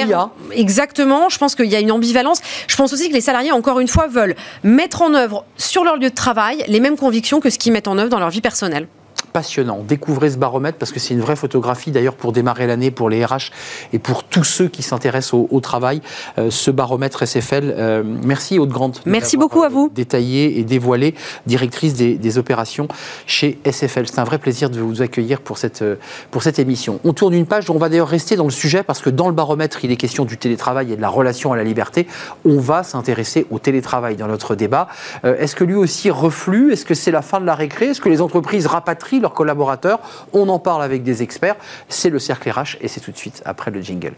Exactement. 0.52 1.28
Je 1.28 1.38
pense 1.38 1.54
qu'il 1.54 1.66
y 1.66 1.76
a 1.76 1.80
une 1.80 1.92
ambivalence. 1.92 2.40
Je 2.66 2.76
pense 2.76 2.92
aussi 2.92 3.08
que 3.08 3.14
les 3.14 3.20
salariés, 3.20 3.52
encore 3.52 3.78
une 3.78 3.88
fois, 3.88 4.06
veulent 4.06 4.36
mettre 4.64 5.02
en 5.02 5.14
œuvre 5.14 5.44
sur 5.56 5.84
leur 5.84 5.96
lieu 5.96 6.08
de 6.08 6.14
travail 6.14 6.64
les 6.66 6.80
mêmes 6.80 6.96
convictions 6.96 7.40
que 7.40 7.50
ce 7.50 7.58
qu'ils 7.58 7.72
mettent 7.72 7.88
en 7.88 7.98
œuvre 7.98 8.08
dans 8.08 8.18
leur 8.18 8.30
vie 8.30 8.40
personnelle 8.40 8.88
passionnant. 9.32 9.84
Découvrez 9.86 10.30
ce 10.30 10.36
baromètre 10.36 10.78
parce 10.78 10.92
que 10.92 11.00
c'est 11.00 11.14
une 11.14 11.20
vraie 11.20 11.36
photographie 11.36 11.90
d'ailleurs 11.90 12.14
pour 12.14 12.32
démarrer 12.32 12.66
l'année 12.66 12.90
pour 12.90 13.08
les 13.08 13.24
RH 13.24 13.50
et 13.92 13.98
pour 13.98 14.24
tous 14.24 14.44
ceux 14.44 14.68
qui 14.68 14.82
s'intéressent 14.82 15.34
au, 15.50 15.60
travail. 15.60 16.00
Euh, 16.38 16.50
ce 16.50 16.70
baromètre 16.70 17.26
SFL. 17.26 17.74
Euh, 17.76 18.02
merci 18.04 18.58
Aude 18.58 18.70
Grande. 18.70 18.98
Merci 19.06 19.36
beaucoup 19.36 19.62
à 19.62 19.68
vous. 19.68 19.86
Euh, 19.86 19.94
détaillé 19.94 20.58
et 20.58 20.64
dévoilé, 20.64 21.14
directrice 21.46 21.94
des, 21.94 22.38
opérations 22.38 22.86
chez 23.26 23.58
SFL. 23.64 24.06
C'est 24.06 24.20
un 24.20 24.24
vrai 24.24 24.38
plaisir 24.38 24.70
de 24.70 24.80
vous 24.80 25.02
accueillir 25.02 25.40
pour 25.40 25.58
cette, 25.58 25.84
pour 26.30 26.44
cette 26.44 26.60
émission. 26.60 27.00
On 27.04 27.12
tourne 27.12 27.34
une 27.34 27.46
page, 27.46 27.68
on 27.70 27.76
va 27.76 27.88
d'ailleurs 27.88 28.08
rester 28.08 28.36
dans 28.36 28.44
le 28.44 28.50
sujet 28.50 28.84
parce 28.84 29.00
que 29.00 29.10
dans 29.10 29.26
le 29.26 29.34
baromètre, 29.34 29.84
il 29.84 29.90
est 29.90 29.96
question 29.96 30.24
du 30.24 30.38
télétravail 30.38 30.92
et 30.92 30.96
de 30.96 31.00
la 31.00 31.08
relation 31.08 31.52
à 31.52 31.56
la 31.56 31.64
liberté. 31.64 32.06
On 32.44 32.58
va 32.58 32.84
s'intéresser 32.84 33.46
au 33.50 33.58
télétravail 33.58 34.14
dans 34.16 34.28
notre 34.28 34.54
débat. 34.54 34.88
Est-ce 35.24 35.56
que 35.56 35.64
lui 35.64 35.74
aussi 35.74 36.10
reflue? 36.10 36.72
Est-ce 36.72 36.84
que 36.84 36.94
c'est 36.94 37.10
la 37.10 37.22
fin 37.22 37.40
de 37.40 37.46
la 37.46 37.54
récré? 37.54 37.86
Est-ce 37.86 38.00
que 38.00 38.08
les 38.08 38.20
entreprises 38.20 38.66
rapatrient 38.66 39.19
leurs 39.22 39.34
collaborateurs. 39.34 40.00
On 40.32 40.48
en 40.48 40.58
parle 40.58 40.82
avec 40.82 41.02
des 41.02 41.22
experts. 41.22 41.56
C'est 41.88 42.10
le 42.10 42.18
cercle 42.18 42.50
RH 42.50 42.76
et 42.80 42.88
c'est 42.88 43.00
tout 43.00 43.12
de 43.12 43.16
suite 43.16 43.42
après 43.44 43.70
le 43.70 43.80
jingle. 43.80 44.14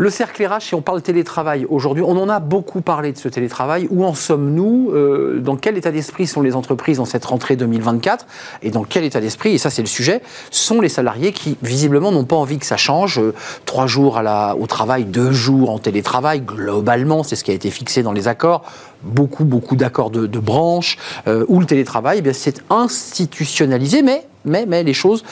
Le 0.00 0.08
cercle 0.08 0.46
RH, 0.46 0.60
si 0.60 0.74
on 0.74 0.80
parle 0.80 1.02
télétravail 1.02 1.66
aujourd'hui, 1.68 2.02
on 2.02 2.16
en 2.16 2.30
a 2.30 2.40
beaucoup 2.40 2.80
parlé 2.80 3.12
de 3.12 3.18
ce 3.18 3.28
télétravail. 3.28 3.86
Où 3.90 4.06
en 4.06 4.14
sommes-nous 4.14 4.92
euh, 4.94 5.40
Dans 5.40 5.56
quel 5.56 5.76
état 5.76 5.90
d'esprit 5.90 6.26
sont 6.26 6.40
les 6.40 6.56
entreprises 6.56 7.00
en 7.00 7.04
cette 7.04 7.26
rentrée 7.26 7.54
2024 7.54 8.26
Et 8.62 8.70
dans 8.70 8.84
quel 8.84 9.04
état 9.04 9.20
d'esprit, 9.20 9.50
et 9.50 9.58
ça 9.58 9.68
c'est 9.68 9.82
le 9.82 9.88
sujet, 9.88 10.22
sont 10.50 10.80
les 10.80 10.88
salariés 10.88 11.32
qui 11.32 11.58
visiblement 11.60 12.12
n'ont 12.12 12.24
pas 12.24 12.36
envie 12.36 12.58
que 12.58 12.64
ça 12.64 12.78
change 12.78 13.18
euh, 13.18 13.34
Trois 13.66 13.86
jours 13.86 14.18
au 14.58 14.66
travail, 14.66 15.04
deux 15.04 15.32
jours 15.32 15.68
en 15.68 15.78
télétravail, 15.78 16.40
globalement, 16.40 17.22
c'est 17.22 17.36
ce 17.36 17.44
qui 17.44 17.50
a 17.50 17.54
été 17.54 17.70
fixé 17.70 18.02
dans 18.02 18.12
les 18.12 18.26
accords 18.26 18.62
beaucoup, 19.02 19.44
beaucoup 19.44 19.76
d'accords 19.76 20.10
de, 20.10 20.26
de 20.26 20.38
branches, 20.38 20.96
euh, 21.26 21.44
où 21.48 21.60
le 21.60 21.66
télétravail, 21.66 22.18
eh 22.18 22.22
bien, 22.22 22.32
c'est 22.32 22.62
institutionnalisé, 22.70 24.02
mais 24.02 24.26
mais, 24.44 24.66
mais 24.66 24.82
les 24.82 24.94
choses 24.94 25.22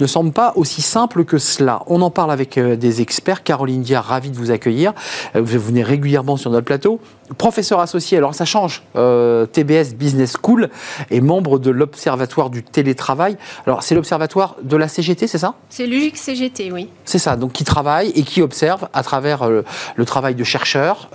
ne 0.00 0.06
semblent 0.06 0.32
pas 0.32 0.52
aussi 0.56 0.82
simples 0.82 1.24
que 1.24 1.38
cela. 1.38 1.82
On 1.86 2.02
en 2.02 2.10
parle 2.10 2.30
avec 2.30 2.58
euh, 2.58 2.76
des 2.76 3.00
experts. 3.00 3.42
Caroline 3.42 3.82
Dia, 3.82 4.00
ravie 4.00 4.30
de 4.30 4.36
vous 4.36 4.50
accueillir. 4.50 4.92
Euh, 5.36 5.42
vous 5.42 5.58
venez 5.58 5.82
régulièrement 5.82 6.36
sur 6.36 6.50
notre 6.50 6.64
plateau. 6.64 7.00
Professeur 7.38 7.80
associé, 7.80 8.18
alors 8.18 8.34
ça 8.34 8.44
change, 8.44 8.82
euh, 8.96 9.46
TBS 9.46 9.94
Business 9.94 10.36
School 10.42 10.68
et 11.10 11.22
membre 11.22 11.58
de 11.58 11.70
l'Observatoire 11.70 12.50
du 12.50 12.62
télétravail. 12.62 13.38
Alors 13.66 13.82
c'est 13.82 13.94
l'Observatoire 13.94 14.56
de 14.62 14.76
la 14.76 14.88
CGT, 14.88 15.26
c'est 15.26 15.38
ça? 15.38 15.54
C'est 15.70 15.86
l'UX 15.86 16.16
CGT, 16.16 16.70
oui. 16.70 16.90
C'est 17.06 17.18
ça, 17.18 17.36
donc 17.36 17.52
qui 17.52 17.64
travaille 17.64 18.10
et 18.10 18.24
qui 18.24 18.42
observe 18.42 18.88
à 18.92 19.02
travers 19.02 19.48
le 19.48 20.04
travail 20.04 20.34
de 20.34 20.44
chercheurs 20.44 21.08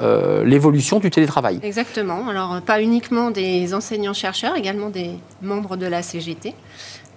l'évolution 0.43 0.99
du 0.99 1.11
télétravail. 1.11 1.59
Exactement, 1.61 2.27
alors 2.27 2.59
pas 2.61 2.81
uniquement 2.81 3.29
des 3.29 3.75
enseignants-chercheurs, 3.75 4.55
également 4.55 4.89
des 4.89 5.11
membres 5.43 5.77
de 5.77 5.85
la 5.85 6.01
CGT 6.01 6.55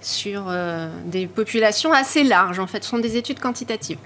sur 0.03 0.45
euh, 0.49 0.89
des 1.07 1.27
populations 1.27 1.93
assez 1.93 2.25
larges. 2.25 2.59
En 2.59 2.67
fait, 2.67 2.85
ce 2.85 2.91
sont 2.91 2.99
des 2.99 3.17
études 3.17 3.41
quantitatives. 3.41 3.99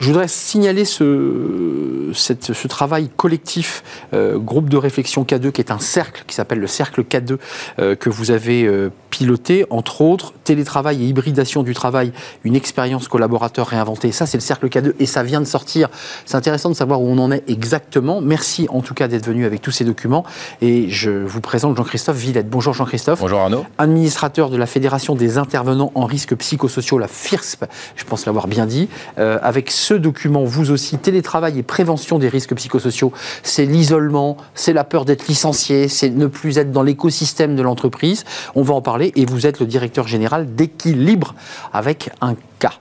Je 0.00 0.06
voudrais 0.06 0.28
signaler 0.28 0.84
ce, 0.84 2.10
ce 2.12 2.68
travail 2.68 3.10
collectif, 3.16 3.82
euh, 4.14 4.38
groupe 4.38 4.68
de 4.68 4.76
réflexion 4.76 5.24
K2, 5.24 5.52
qui 5.52 5.60
est 5.60 5.70
un 5.70 5.78
cercle 5.78 6.24
qui 6.26 6.34
s'appelle 6.34 6.60
le 6.60 6.66
cercle 6.66 7.02
K2, 7.02 7.38
euh, 7.78 7.96
que 7.96 8.08
vous 8.08 8.30
avez 8.30 8.90
piloté, 9.10 9.66
entre 9.70 10.00
autres, 10.00 10.32
télétravail 10.44 11.02
et 11.02 11.06
hybridation 11.06 11.62
du 11.62 11.74
travail, 11.74 12.12
une 12.44 12.56
expérience 12.56 13.08
collaborateur 13.08 13.66
réinventée. 13.66 14.12
Ça, 14.12 14.26
c'est 14.26 14.36
le 14.36 14.42
cercle 14.42 14.68
K2 14.68 14.94
et 14.98 15.06
ça 15.06 15.22
vient 15.22 15.40
de 15.40 15.46
sortir. 15.46 15.88
C'est 16.24 16.36
intéressant 16.36 16.70
de 16.70 16.74
savoir 16.74 17.02
où 17.02 17.08
on 17.08 17.18
en 17.18 17.30
est 17.32 17.48
exactement. 17.48 18.20
Merci 18.20 18.66
en 18.70 18.80
tout 18.80 18.94
cas 18.94 19.08
d'être 19.08 19.26
venu 19.26 19.44
avec 19.44 19.60
tous 19.60 19.72
ces 19.72 19.84
documents. 19.84 20.24
Et 20.62 20.88
je 20.88 21.10
vous 21.10 21.40
présente 21.40 21.76
Jean-Christophe 21.76 22.16
Villette. 22.16 22.48
Bonjour 22.48 22.72
Jean-Christophe. 22.72 23.20
Bonjour 23.20 23.40
Arnaud. 23.40 23.66
Administrateur 23.78 24.48
de 24.50 24.56
la 24.56 24.66
Fédération 24.66 25.14
des 25.14 25.38
intervenants 25.40 25.90
en 25.94 26.04
risques 26.04 26.36
psychosociaux, 26.36 26.98
la 26.98 27.08
FIRSP, 27.08 27.64
je 27.96 28.04
pense 28.04 28.26
l'avoir 28.26 28.46
bien 28.46 28.66
dit. 28.66 28.88
Euh, 29.18 29.38
avec 29.42 29.70
ce 29.70 29.94
document, 29.94 30.44
vous 30.44 30.70
aussi, 30.70 30.98
télétravail 30.98 31.58
et 31.58 31.62
prévention 31.62 32.18
des 32.18 32.28
risques 32.28 32.54
psychosociaux. 32.54 33.12
C'est 33.42 33.66
l'isolement, 33.66 34.36
c'est 34.54 34.72
la 34.72 34.84
peur 34.84 35.04
d'être 35.04 35.26
licencié, 35.26 35.88
c'est 35.88 36.10
ne 36.10 36.26
plus 36.26 36.58
être 36.58 36.70
dans 36.70 36.82
l'écosystème 36.82 37.56
de 37.56 37.62
l'entreprise. 37.62 38.24
On 38.54 38.62
va 38.62 38.74
en 38.74 38.82
parler 38.82 39.12
et 39.16 39.26
vous 39.26 39.46
êtes 39.46 39.60
le 39.60 39.66
directeur 39.66 40.06
général 40.06 40.54
d'Équilibre 40.54 41.34
avec 41.72 42.10
un 42.20 42.34
cas. 42.60 42.74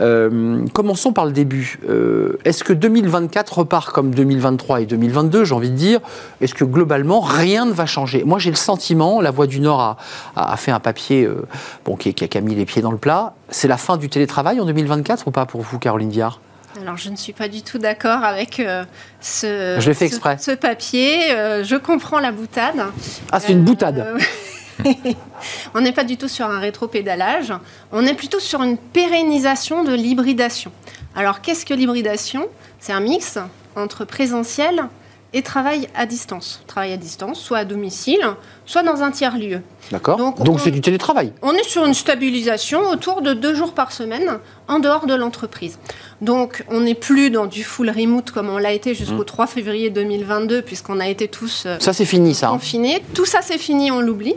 Euh, 0.00 0.66
commençons 0.72 1.12
par 1.12 1.26
le 1.26 1.32
début. 1.32 1.78
Euh, 1.88 2.38
est-ce 2.44 2.64
que 2.64 2.72
2024 2.72 3.58
repart 3.58 3.92
comme 3.92 4.14
2023 4.14 4.80
et 4.80 4.86
2022, 4.86 5.44
j'ai 5.44 5.54
envie 5.54 5.70
de 5.70 5.76
dire? 5.76 6.00
Est-ce 6.40 6.54
que 6.54 6.64
globalement, 6.64 7.20
rien 7.20 7.66
ne 7.66 7.72
va 7.72 7.86
changer? 7.86 8.24
Moi, 8.24 8.38
j'ai 8.38 8.50
le 8.50 8.56
sentiment, 8.56 9.20
la 9.20 9.30
Voix 9.30 9.46
du 9.46 9.60
Nord 9.60 9.98
a, 10.36 10.56
fait 10.56 10.70
un 10.70 10.80
papier 10.80 11.24
euh, 11.24 11.46
bon, 11.84 11.96
qui, 11.96 12.14
qui, 12.14 12.38
a 12.38 12.40
mis 12.40 12.54
les 12.54 12.64
pieds 12.64 12.82
dans 12.82 12.92
le 12.92 12.98
plat. 12.98 13.34
C'est 13.50 13.68
la 13.68 13.76
fin 13.76 13.96
du 13.96 14.08
télétravail 14.08 14.60
en 14.60 14.64
2024 14.64 15.28
ou 15.28 15.30
pas 15.30 15.46
pour 15.46 15.60
vous, 15.60 15.78
Caroline 15.78 16.08
Diard? 16.08 16.40
Alors, 16.80 16.96
je 16.96 17.10
ne 17.10 17.16
suis 17.16 17.32
pas 17.32 17.48
du 17.48 17.62
tout 17.62 17.78
d'accord 17.78 18.22
avec 18.22 18.62
ce, 19.20 19.76
je 19.80 19.92
fait 19.92 20.08
ce, 20.08 20.54
papier. 20.54 21.18
je 21.64 21.76
comprends 21.76 22.20
la 22.20 22.30
boutade. 22.30 22.82
Ah, 23.32 23.40
c'est 23.40 23.52
une 23.52 23.64
boutade 23.64 24.06
on 25.74 25.80
n'est 25.80 25.92
pas 25.92 26.04
du 26.04 26.16
tout 26.16 26.28
sur 26.28 26.46
un 26.46 26.58
rétro-pédalage, 26.58 27.52
on 27.92 28.04
est 28.06 28.14
plutôt 28.14 28.40
sur 28.40 28.62
une 28.62 28.76
pérennisation 28.76 29.84
de 29.84 29.92
l'hybridation. 29.92 30.72
Alors 31.14 31.40
qu'est-ce 31.40 31.66
que 31.66 31.74
l'hybridation? 31.74 32.48
C'est 32.80 32.92
un 32.92 33.00
mix 33.00 33.38
entre 33.76 34.04
présentiel 34.04 34.88
et 35.32 35.42
travail 35.42 35.88
à 35.94 36.06
distance. 36.06 36.62
Travail 36.66 36.92
à 36.92 36.96
distance, 36.96 37.40
soit 37.40 37.58
à 37.58 37.64
domicile, 37.64 38.24
soit 38.66 38.82
dans 38.82 39.02
un 39.02 39.10
tiers-lieu. 39.10 39.62
D'accord. 39.90 40.34
Donc 40.34 40.60
c'est 40.60 40.70
du 40.70 40.80
télétravail. 40.80 41.32
On 41.42 41.52
est 41.52 41.68
sur 41.68 41.84
une 41.84 41.94
stabilisation 41.94 42.88
autour 42.88 43.20
de 43.22 43.34
deux 43.34 43.54
jours 43.54 43.74
par 43.74 43.92
semaine 43.92 44.38
en 44.68 44.78
dehors 44.78 45.06
de 45.06 45.14
l'entreprise. 45.14 45.78
Donc 46.20 46.64
on 46.68 46.80
n'est 46.80 46.94
plus 46.94 47.30
dans 47.30 47.46
du 47.46 47.62
full 47.62 47.90
remote 47.90 48.30
comme 48.30 48.48
on 48.48 48.58
l'a 48.58 48.72
été 48.72 48.94
jusqu'au 48.94 49.24
3 49.24 49.44
mmh. 49.44 49.48
février 49.48 49.90
2022 49.90 50.62
puisqu'on 50.62 50.98
a 50.98 51.08
été 51.08 51.28
tous 51.28 51.64
euh, 51.66 51.78
ça 51.78 51.92
c'est 51.92 52.04
fini 52.04 52.34
ça. 52.34 52.48
confinés. 52.48 53.02
Tout 53.14 53.24
ça 53.24 53.38
c'est 53.42 53.58
fini, 53.58 53.90
on 53.90 54.00
l'oublie. 54.00 54.34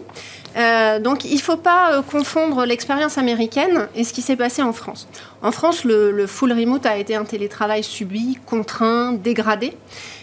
Euh, 0.57 0.99
donc 0.99 1.23
il 1.23 1.35
ne 1.35 1.39
faut 1.39 1.57
pas 1.57 1.93
euh, 1.93 2.01
confondre 2.01 2.65
l'expérience 2.65 3.17
américaine 3.17 3.87
et 3.95 4.03
ce 4.03 4.13
qui 4.13 4.21
s'est 4.21 4.35
passé 4.35 4.61
en 4.61 4.73
France. 4.73 5.07
En 5.41 5.51
France, 5.51 5.85
le, 5.85 6.27
full 6.27 6.51
remote 6.51 6.85
a 6.85 6.97
été 6.97 7.15
un 7.15 7.23
télétravail 7.23 7.83
subi, 7.83 8.37
contraint, 8.45 9.13
dégradé. 9.13 9.73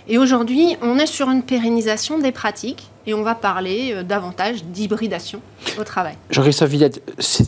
Et 0.06 0.18
aujourd'hui, 0.18 0.76
on 0.82 0.98
est 0.98 1.06
sur 1.06 1.30
une 1.30 1.42
pérennisation 1.42 2.18
des 2.18 2.32
pratiques 2.32 2.90
et 3.08 3.14
on 3.14 3.22
va 3.22 3.34
parler 3.34 3.92
euh, 3.94 4.02
davantage 4.02 4.62
d'hybridation 4.64 5.40
au 5.78 5.84
travail. 5.84 6.14
Jean-Christophe 6.30 6.68
Villette, 6.68 7.02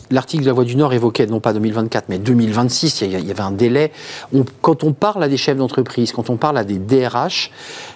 l'article 0.09 0.43
de 0.43 0.47
la 0.47 0.53
Voix 0.53 0.63
du 0.63 0.75
Nord 0.75 0.93
évoquait 0.93 1.27
non 1.27 1.39
pas 1.39 1.53
2024 1.53 2.05
mais 2.09 2.17
2026, 2.17 3.01
il 3.01 3.11
y 3.11 3.31
avait 3.31 3.41
un 3.41 3.51
délai. 3.51 3.91
quand 4.61 4.83
on 4.83 4.93
parle 4.93 5.23
à 5.23 5.29
des 5.29 5.37
chefs 5.37 5.57
d'entreprise, 5.57 6.11
quand 6.11 6.29
on 6.29 6.35
parle 6.35 6.57
à 6.57 6.63
des 6.63 6.79
DRH, 6.79 7.51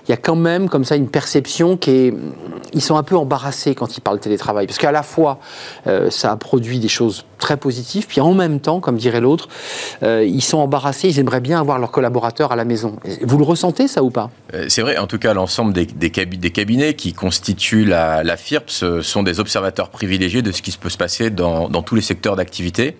il 0.07 0.11
y 0.11 0.13
a 0.13 0.17
quand 0.17 0.35
même 0.35 0.69
comme 0.69 0.85
ça 0.85 0.95
une 0.95 1.09
perception 1.09 1.75
qui 1.75 1.89
est... 1.89 2.13
Ils 2.73 2.81
sont 2.81 2.97
un 2.97 3.03
peu 3.03 3.17
embarrassés 3.17 3.73
quand 3.73 3.97
ils 3.97 4.01
parlent 4.01 4.19
télétravail, 4.19 4.67
parce 4.67 4.77
qu'à 4.77 4.91
la 4.91 5.03
fois, 5.03 5.39
euh, 5.87 6.09
ça 6.11 6.31
a 6.31 6.37
produit 6.37 6.79
des 6.79 6.87
choses 6.87 7.25
très 7.39 7.57
positives, 7.57 8.05
puis 8.05 8.21
en 8.21 8.33
même 8.33 8.59
temps, 8.59 8.79
comme 8.79 8.97
dirait 8.97 9.21
l'autre, 9.21 9.49
euh, 10.03 10.23
ils 10.23 10.43
sont 10.43 10.59
embarrassés, 10.59 11.09
ils 11.09 11.19
aimeraient 11.19 11.41
bien 11.41 11.59
avoir 11.59 11.79
leurs 11.79 11.91
collaborateurs 11.91 12.51
à 12.51 12.55
la 12.55 12.65
maison. 12.65 12.97
Vous 13.23 13.37
le 13.37 13.43
ressentez, 13.43 13.87
ça 13.87 14.03
ou 14.03 14.11
pas? 14.11 14.29
C'est 14.67 14.81
vrai, 14.81 14.97
en 14.97 15.07
tout 15.07 15.17
cas, 15.17 15.33
l'ensemble 15.33 15.73
des, 15.73 15.85
des, 15.85 16.09
cabinets 16.51 16.93
qui 16.93 17.13
constituent 17.13 17.54
la, 17.85 18.37
FIRPS 18.37 19.01
sont 19.01 19.23
des 19.23 19.39
observateurs 19.39 19.89
privilégiés 19.89 20.41
de 20.41 20.51
ce 20.51 20.61
qui 20.61 20.71
peut 20.71 20.89
se 20.89 20.97
passer 20.97 21.29
dans, 21.29 21.69
tous 21.83 21.95
les 21.95 22.01
secteurs 22.01 22.35
d'activité. 22.35 22.97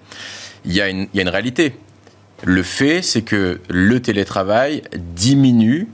Il, 0.66 0.74
y 0.74 0.82
a 0.82 0.90
une 0.90 1.30
réalité. 1.30 1.76
Le 2.44 2.64
fait, 2.64 3.02
c'est 3.02 3.22
que 3.22 3.60
le 3.70 4.02
télétravail 4.02 4.84
diminue 4.98 5.88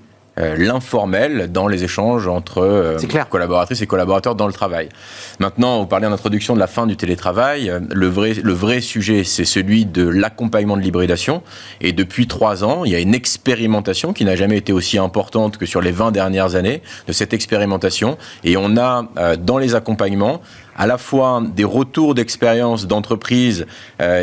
l'informel 0.57 1.51
dans 1.51 1.67
les 1.67 1.83
échanges 1.83 2.27
entre 2.27 2.59
euh, 2.59 2.97
collaboratrices 3.29 3.81
et 3.81 3.87
collaborateurs 3.87 4.35
dans 4.35 4.47
le 4.47 4.53
travail. 4.53 4.89
Maintenant, 5.39 5.79
vous 5.79 5.87
parlez 5.87 6.07
en 6.07 6.11
introduction 6.11 6.53
de 6.53 6.59
la 6.59 6.67
fin 6.67 6.87
du 6.87 6.97
télétravail. 6.97 7.69
Euh, 7.69 7.79
le 7.89 8.07
vrai, 8.07 8.33
le 8.41 8.53
vrai 8.53 8.81
sujet, 8.81 9.23
c'est 9.23 9.45
celui 9.45 9.85
de 9.85 10.07
l'accompagnement 10.07 10.77
de 10.77 10.81
l'hybridation. 10.81 11.43
Et 11.79 11.91
depuis 11.91 12.27
trois 12.27 12.63
ans, 12.63 12.85
il 12.85 12.91
y 12.91 12.95
a 12.95 12.99
une 12.99 13.15
expérimentation 13.15 14.13
qui 14.13 14.25
n'a 14.25 14.35
jamais 14.35 14.57
été 14.57 14.73
aussi 14.73 14.97
importante 14.97 15.57
que 15.57 15.65
sur 15.65 15.81
les 15.81 15.91
20 15.91 16.11
dernières 16.11 16.55
années 16.55 16.81
de 17.07 17.13
cette 17.13 17.33
expérimentation. 17.33 18.17
Et 18.43 18.57
on 18.57 18.77
a 18.77 19.05
dans 19.37 19.57
les 19.57 19.75
accompagnements 19.75 20.41
à 20.75 20.87
la 20.87 20.97
fois 20.97 21.43
des 21.55 21.63
retours 21.63 22.15
d'expérience 22.15 22.87
d'entreprises 22.87 23.65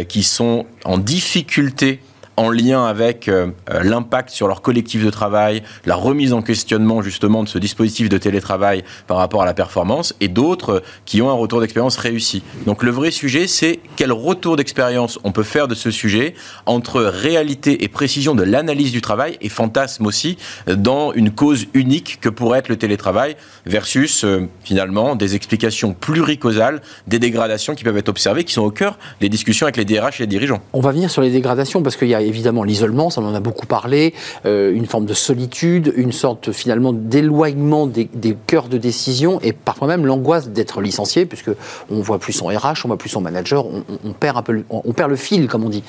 qui 0.08 0.22
sont 0.22 0.66
en 0.84 0.98
difficulté 0.98 2.00
en 2.38 2.50
lien 2.50 2.84
avec 2.84 3.28
euh, 3.28 3.48
euh, 3.70 3.82
l'impact 3.82 4.30
sur 4.30 4.46
leur 4.46 4.62
collectif 4.62 5.04
de 5.04 5.10
travail, 5.10 5.64
la 5.86 5.96
remise 5.96 6.32
en 6.32 6.40
questionnement 6.40 7.02
justement 7.02 7.42
de 7.42 7.48
ce 7.48 7.58
dispositif 7.58 8.08
de 8.08 8.16
télétravail 8.16 8.84
par 9.08 9.16
rapport 9.16 9.42
à 9.42 9.44
la 9.44 9.54
performance, 9.54 10.14
et 10.20 10.28
d'autres 10.28 10.84
qui 11.04 11.20
ont 11.20 11.30
un 11.30 11.34
retour 11.34 11.60
d'expérience 11.60 11.96
réussi. 11.96 12.44
Donc 12.64 12.84
le 12.84 12.92
vrai 12.92 13.10
sujet, 13.10 13.48
c'est 13.48 13.80
quel 13.96 14.12
retour 14.12 14.56
d'expérience 14.56 15.18
on 15.24 15.32
peut 15.32 15.42
faire 15.42 15.66
de 15.66 15.74
ce 15.74 15.90
sujet 15.90 16.34
entre 16.64 17.02
réalité 17.02 17.82
et 17.82 17.88
précision 17.88 18.36
de 18.36 18.44
l'analyse 18.44 18.92
du 18.92 19.00
travail 19.00 19.36
et 19.40 19.48
fantasme 19.48 20.06
aussi 20.06 20.38
dans 20.68 21.12
une 21.12 21.32
cause 21.32 21.66
unique 21.74 22.20
que 22.20 22.28
pourrait 22.28 22.60
être 22.60 22.68
le 22.68 22.76
télétravail 22.76 23.36
versus 23.66 24.22
euh, 24.22 24.48
finalement 24.62 25.16
des 25.16 25.34
explications 25.34 25.92
pluricausales 25.92 26.82
des 27.08 27.18
dégradations 27.18 27.74
qui 27.74 27.82
peuvent 27.82 27.96
être 27.96 28.08
observées, 28.08 28.44
qui 28.44 28.52
sont 28.52 28.62
au 28.62 28.70
cœur 28.70 28.96
des 29.20 29.28
discussions 29.28 29.66
avec 29.66 29.76
les 29.76 29.84
DRH 29.84 30.20
et 30.20 30.22
les 30.22 30.28
dirigeants. 30.28 30.60
On 30.72 30.80
va 30.80 30.92
venir 30.92 31.10
sur 31.10 31.22
les 31.22 31.30
dégradations 31.30 31.82
parce 31.82 31.96
qu'il 31.96 32.08
y 32.08 32.14
a 32.14 32.27
évidemment 32.28 32.62
l'isolement, 32.62 33.10
ça 33.10 33.20
on 33.20 33.26
en 33.26 33.34
a 33.34 33.40
beaucoup 33.40 33.66
parlé, 33.66 34.14
euh, 34.46 34.72
une 34.72 34.86
forme 34.86 35.06
de 35.06 35.14
solitude, 35.14 35.92
une 35.96 36.12
sorte 36.12 36.52
finalement 36.52 36.92
d'éloignement 36.92 37.86
des, 37.86 38.08
cœurs 38.46 38.68
de 38.68 38.78
décision 38.78 39.40
et 39.42 39.52
parfois 39.52 39.88
même 39.88 40.06
l'angoisse 40.06 40.48
d'être 40.48 40.80
licencié, 40.80 41.26
puisque 41.26 41.50
on 41.90 42.00
voit 42.00 42.18
plus 42.18 42.32
son 42.32 42.46
RH, 42.46 42.84
on 42.84 42.88
voit 42.88 42.98
plus 42.98 43.08
son 43.08 43.20
manager, 43.20 43.66
on, 43.66 44.12
perd 44.12 44.36
un 44.36 44.42
peu, 44.42 44.64
on, 44.70 44.92
perd 44.92 45.10
le 45.10 45.16
fil 45.16 45.48
comme 45.48 45.64
on 45.64 45.68
dit. 45.68 45.82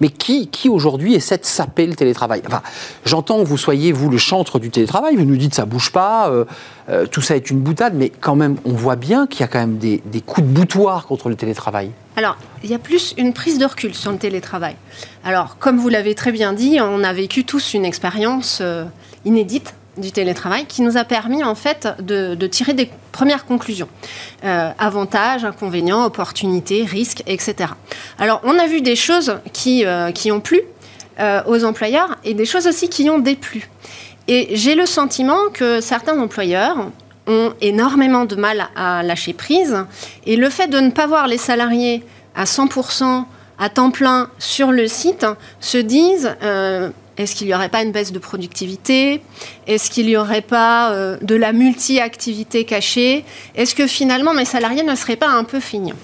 Mais 0.00 0.08
qui, 0.08 0.48
qui 0.48 0.68
aujourd'hui 0.68 1.14
essaie 1.14 1.38
de 1.38 1.44
saper 1.44 1.86
le 1.86 1.94
télétravail? 1.94 2.42
J'entends 3.04 3.38
que 3.42 3.48
vous 3.48 3.58
soyez 3.58 3.92
vous 3.92 4.10
le 4.10 4.18
chantre 4.18 4.58
du 4.58 4.70
télétravail, 4.70 5.16
vous 5.16 5.24
nous 5.24 5.36
dites 5.36 5.54
ça 5.54 5.64
bouge 5.64 5.90
pas, 5.90 6.28
euh, 6.30 6.44
euh, 6.88 7.06
tout 7.06 7.20
ça 7.20 7.34
est 7.34 7.50
une 7.50 7.60
boutade, 7.60 7.94
mais 7.94 8.10
quand 8.10 8.36
même 8.36 8.56
on 8.64 8.72
voit 8.72 8.96
bien 8.96 9.26
qu'il 9.26 9.40
y 9.40 9.44
a 9.44 9.48
quand 9.48 9.58
même 9.58 9.78
des, 9.78 10.00
coups 10.24 10.46
de 10.46 10.52
boutoir 10.52 11.06
contre 11.06 11.28
le 11.28 11.34
télétravail. 11.34 11.90
Alors, 12.16 12.36
il 12.62 12.70
y 12.70 12.74
a 12.74 12.78
plus 12.78 13.14
une 13.18 13.32
prise 13.32 13.58
de 13.58 13.66
recul 13.66 13.94
sur 13.94 14.12
le 14.12 14.18
télétravail. 14.18 14.76
Alors, 15.24 15.58
comme 15.58 15.78
vous 15.78 15.88
l'avez 15.88 16.14
très 16.14 16.32
bien 16.32 16.52
dit, 16.52 16.78
on 16.80 17.02
a 17.02 17.12
vécu 17.12 17.44
tous 17.44 17.74
une 17.74 17.84
expérience 17.84 18.60
euh, 18.60 18.84
inédite 19.24 19.74
du 19.98 20.12
télétravail 20.12 20.66
qui 20.66 20.82
nous 20.82 20.96
a 20.96 21.04
permis 21.04 21.42
en 21.42 21.54
fait 21.54 21.88
de, 22.00 22.34
tirer 22.46 22.74
des 22.74 22.90
premières 23.12 23.46
conclusions. 23.46 23.88
Euh, 24.44 24.70
avantages, 24.78 25.44
inconvénients, 25.44 26.04
opportunités, 26.04 26.84
risques, 26.84 27.22
etc. 27.26 27.70
Alors 28.18 28.40
on 28.44 28.58
a 28.58 28.66
vu 28.66 28.82
des 28.82 28.94
choses 28.96 29.38
qui, 29.54 29.84
qui 30.14 30.30
ont 30.30 30.40
plu 30.40 30.60
aux 31.46 31.64
employeurs 31.64 32.18
et 32.24 32.34
des 32.34 32.44
choses 32.44 32.66
aussi 32.66 32.90
qui 32.90 33.08
ont 33.08 33.18
déplu. 33.18 33.70
Et 34.28 34.48
j'ai 34.56 34.74
le 34.74 34.86
sentiment 34.86 35.38
que 35.52 35.80
certains 35.80 36.18
employeurs 36.18 36.90
ont 37.26 37.52
énormément 37.60 38.24
de 38.24 38.36
mal 38.36 38.68
à 38.76 39.02
lâcher 39.02 39.32
prise. 39.32 39.76
Et 40.26 40.36
le 40.36 40.50
fait 40.50 40.68
de 40.68 40.78
ne 40.78 40.90
pas 40.90 41.06
voir 41.06 41.26
les 41.28 41.38
salariés 41.38 42.04
à 42.34 42.44
100% 42.44 43.24
à 43.58 43.68
temps 43.68 43.90
plein 43.90 44.28
sur 44.38 44.72
le 44.72 44.86
site 44.86 45.26
se 45.60 45.78
disent 45.78 46.36
euh, 46.42 46.90
est-ce 47.18 47.34
qu'il 47.34 47.46
n'y 47.46 47.54
aurait 47.54 47.68
pas 47.68 47.82
une 47.82 47.92
baisse 47.92 48.12
de 48.12 48.18
productivité? 48.18 49.22
Est-ce 49.66 49.90
qu'il 49.90 50.06
n'y 50.06 50.16
aurait 50.16 50.42
pas 50.42 50.92
euh, 50.92 51.16
de 51.22 51.34
la 51.34 51.52
multi-activité 51.52 52.64
cachée? 52.64 53.24
Est-ce 53.54 53.74
que 53.74 53.86
finalement 53.86 54.34
mes 54.34 54.44
salariés 54.44 54.82
ne 54.82 54.94
seraient 54.94 55.16
pas 55.16 55.30
un 55.30 55.44
peu 55.44 55.60
fignants 55.60 55.96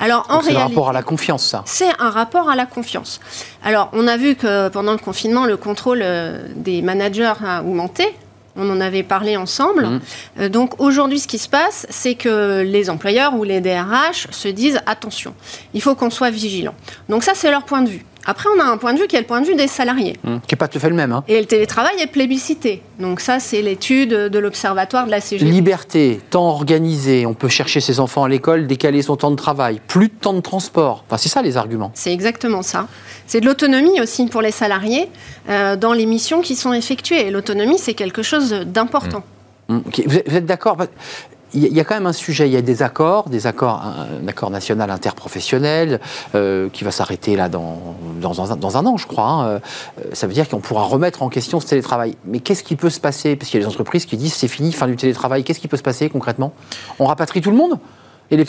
alors, 0.00 0.26
en 0.28 0.42
c'est 0.42 0.54
un 0.54 0.60
rapport 0.60 0.90
à 0.90 0.92
la 0.92 1.02
confiance, 1.02 1.44
ça. 1.44 1.62
C'est 1.66 1.90
un 1.98 2.10
rapport 2.10 2.48
à 2.48 2.54
la 2.54 2.66
confiance. 2.66 3.18
Alors, 3.64 3.90
on 3.92 4.06
a 4.06 4.16
vu 4.16 4.36
que 4.36 4.68
pendant 4.68 4.92
le 4.92 4.98
confinement, 4.98 5.44
le 5.44 5.56
contrôle 5.56 6.02
euh, 6.02 6.46
des 6.54 6.82
managers 6.82 7.32
a 7.44 7.62
augmenté 7.62 8.14
on 8.58 8.68
en 8.70 8.80
avait 8.80 9.04
parlé 9.04 9.36
ensemble. 9.36 9.86
Mmh. 9.86 10.00
Euh, 10.40 10.48
donc 10.48 10.80
aujourd'hui, 10.80 11.20
ce 11.20 11.28
qui 11.28 11.38
se 11.38 11.48
passe, 11.48 11.86
c'est 11.90 12.14
que 12.14 12.62
les 12.62 12.90
employeurs 12.90 13.34
ou 13.34 13.44
les 13.44 13.60
DRH 13.60 14.26
se 14.30 14.48
disent 14.48 14.80
attention, 14.86 15.32
il 15.74 15.80
faut 15.80 15.94
qu'on 15.94 16.10
soit 16.10 16.30
vigilant. 16.30 16.74
Donc 17.08 17.22
ça, 17.22 17.32
c'est 17.34 17.50
leur 17.50 17.62
point 17.62 17.82
de 17.82 17.88
vue. 17.88 18.04
Après, 18.26 18.48
on 18.54 18.60
a 18.60 18.64
un 18.64 18.76
point 18.76 18.92
de 18.92 18.98
vue 18.98 19.06
qui 19.06 19.16
est 19.16 19.20
le 19.20 19.26
point 19.26 19.40
de 19.40 19.46
vue 19.46 19.54
des 19.54 19.68
salariés. 19.68 20.16
Mmh. 20.22 20.36
Qui 20.46 20.54
n'est 20.54 20.58
pas 20.58 20.68
tout 20.68 20.78
à 20.78 20.80
fait 20.80 20.88
le 20.90 20.94
même. 20.94 21.12
Hein. 21.12 21.24
Et 21.28 21.40
le 21.40 21.46
télétravail 21.46 22.00
est 22.00 22.06
plébiscité. 22.06 22.82
Donc 22.98 23.20
ça, 23.20 23.40
c'est 23.40 23.62
l'étude 23.62 24.10
de 24.10 24.38
l'Observatoire 24.38 25.06
de 25.06 25.10
la 25.10 25.20
CGT. 25.20 25.50
Liberté, 25.50 26.20
temps 26.30 26.48
organisé, 26.48 27.26
on 27.26 27.34
peut 27.34 27.48
chercher 27.48 27.80
ses 27.80 28.00
enfants 28.00 28.24
à 28.24 28.28
l'école, 28.28 28.66
décaler 28.66 29.02
son 29.02 29.16
temps 29.16 29.30
de 29.30 29.36
travail, 29.36 29.80
plus 29.86 30.08
de 30.08 30.14
temps 30.14 30.34
de 30.34 30.40
transport. 30.40 31.04
Enfin, 31.06 31.16
c'est 31.16 31.28
ça 31.28 31.42
les 31.42 31.56
arguments. 31.56 31.90
C'est 31.94 32.12
exactement 32.12 32.62
ça. 32.62 32.86
C'est 33.26 33.40
de 33.40 33.46
l'autonomie 33.46 34.00
aussi 34.00 34.26
pour 34.26 34.42
les 34.42 34.50
salariés 34.50 35.08
euh, 35.48 35.76
dans 35.76 35.92
les 35.92 36.06
missions 36.06 36.40
qui 36.40 36.54
sont 36.54 36.72
effectuées. 36.72 37.26
Et 37.26 37.30
l'autonomie, 37.30 37.78
c'est 37.78 37.94
quelque 37.94 38.22
chose 38.22 38.50
d'important. 38.50 39.22
Mmh. 39.68 39.78
Vous 40.06 40.36
êtes 40.36 40.46
d'accord? 40.46 40.76
Il 41.54 41.72
y, 41.74 41.80
a 41.80 41.84
quand 41.84 41.94
même 41.94 42.06
un 42.06 42.12
sujet, 42.12 42.48
il 42.48 42.52
y 42.52 42.56
a 42.56 42.62
des 42.62 42.82
accords, 42.82 43.30
des 43.30 43.46
accords, 43.46 43.82
un, 43.82 44.28
accord 44.28 44.50
national 44.50 44.90
interprofessionnel 44.90 46.00
euh, 46.34 46.68
qui 46.70 46.84
va 46.84 46.90
s'arrêter 46.90 47.36
là 47.36 47.48
dans, 47.48 47.96
dans, 48.20 48.52
un, 48.52 48.56
dans, 48.56 48.76
un, 48.76 48.86
an, 48.86 48.96
je 48.96 49.06
crois. 49.06 49.24
Hein. 49.24 49.46
Euh, 49.46 49.58
ça 50.12 50.26
veut 50.26 50.34
dire 50.34 50.48
qu'on 50.48 50.60
pourra 50.60 50.82
remettre 50.82 51.22
en 51.22 51.28
question 51.28 51.58
ce 51.60 51.66
télétravail. 51.66 52.16
Mais 52.26 52.40
qu'est-ce 52.40 52.62
qui 52.62 52.76
peut 52.76 52.90
se 52.90 53.00
passer? 53.00 53.34
Parce 53.36 53.50
qu'il 53.50 53.60
y 53.60 53.62
a 53.62 53.66
des 53.66 53.72
entreprises 53.72 54.04
qui 54.04 54.16
disent 54.16 54.34
c'est 54.34 54.48
fini, 54.48 54.72
fin 54.72 54.86
du 54.86 54.96
télétravail. 54.96 55.42
Qu'est-ce 55.42 55.60
qui 55.60 55.68
peut 55.68 55.76
se 55.76 55.82
passer 55.82 56.08
concrètement? 56.10 56.52
On 56.98 57.06
rapatrie 57.06 57.40
tout 57.40 57.50
le 57.50 57.56
monde? 57.56 57.78
Et 58.30 58.36
les, 58.36 58.44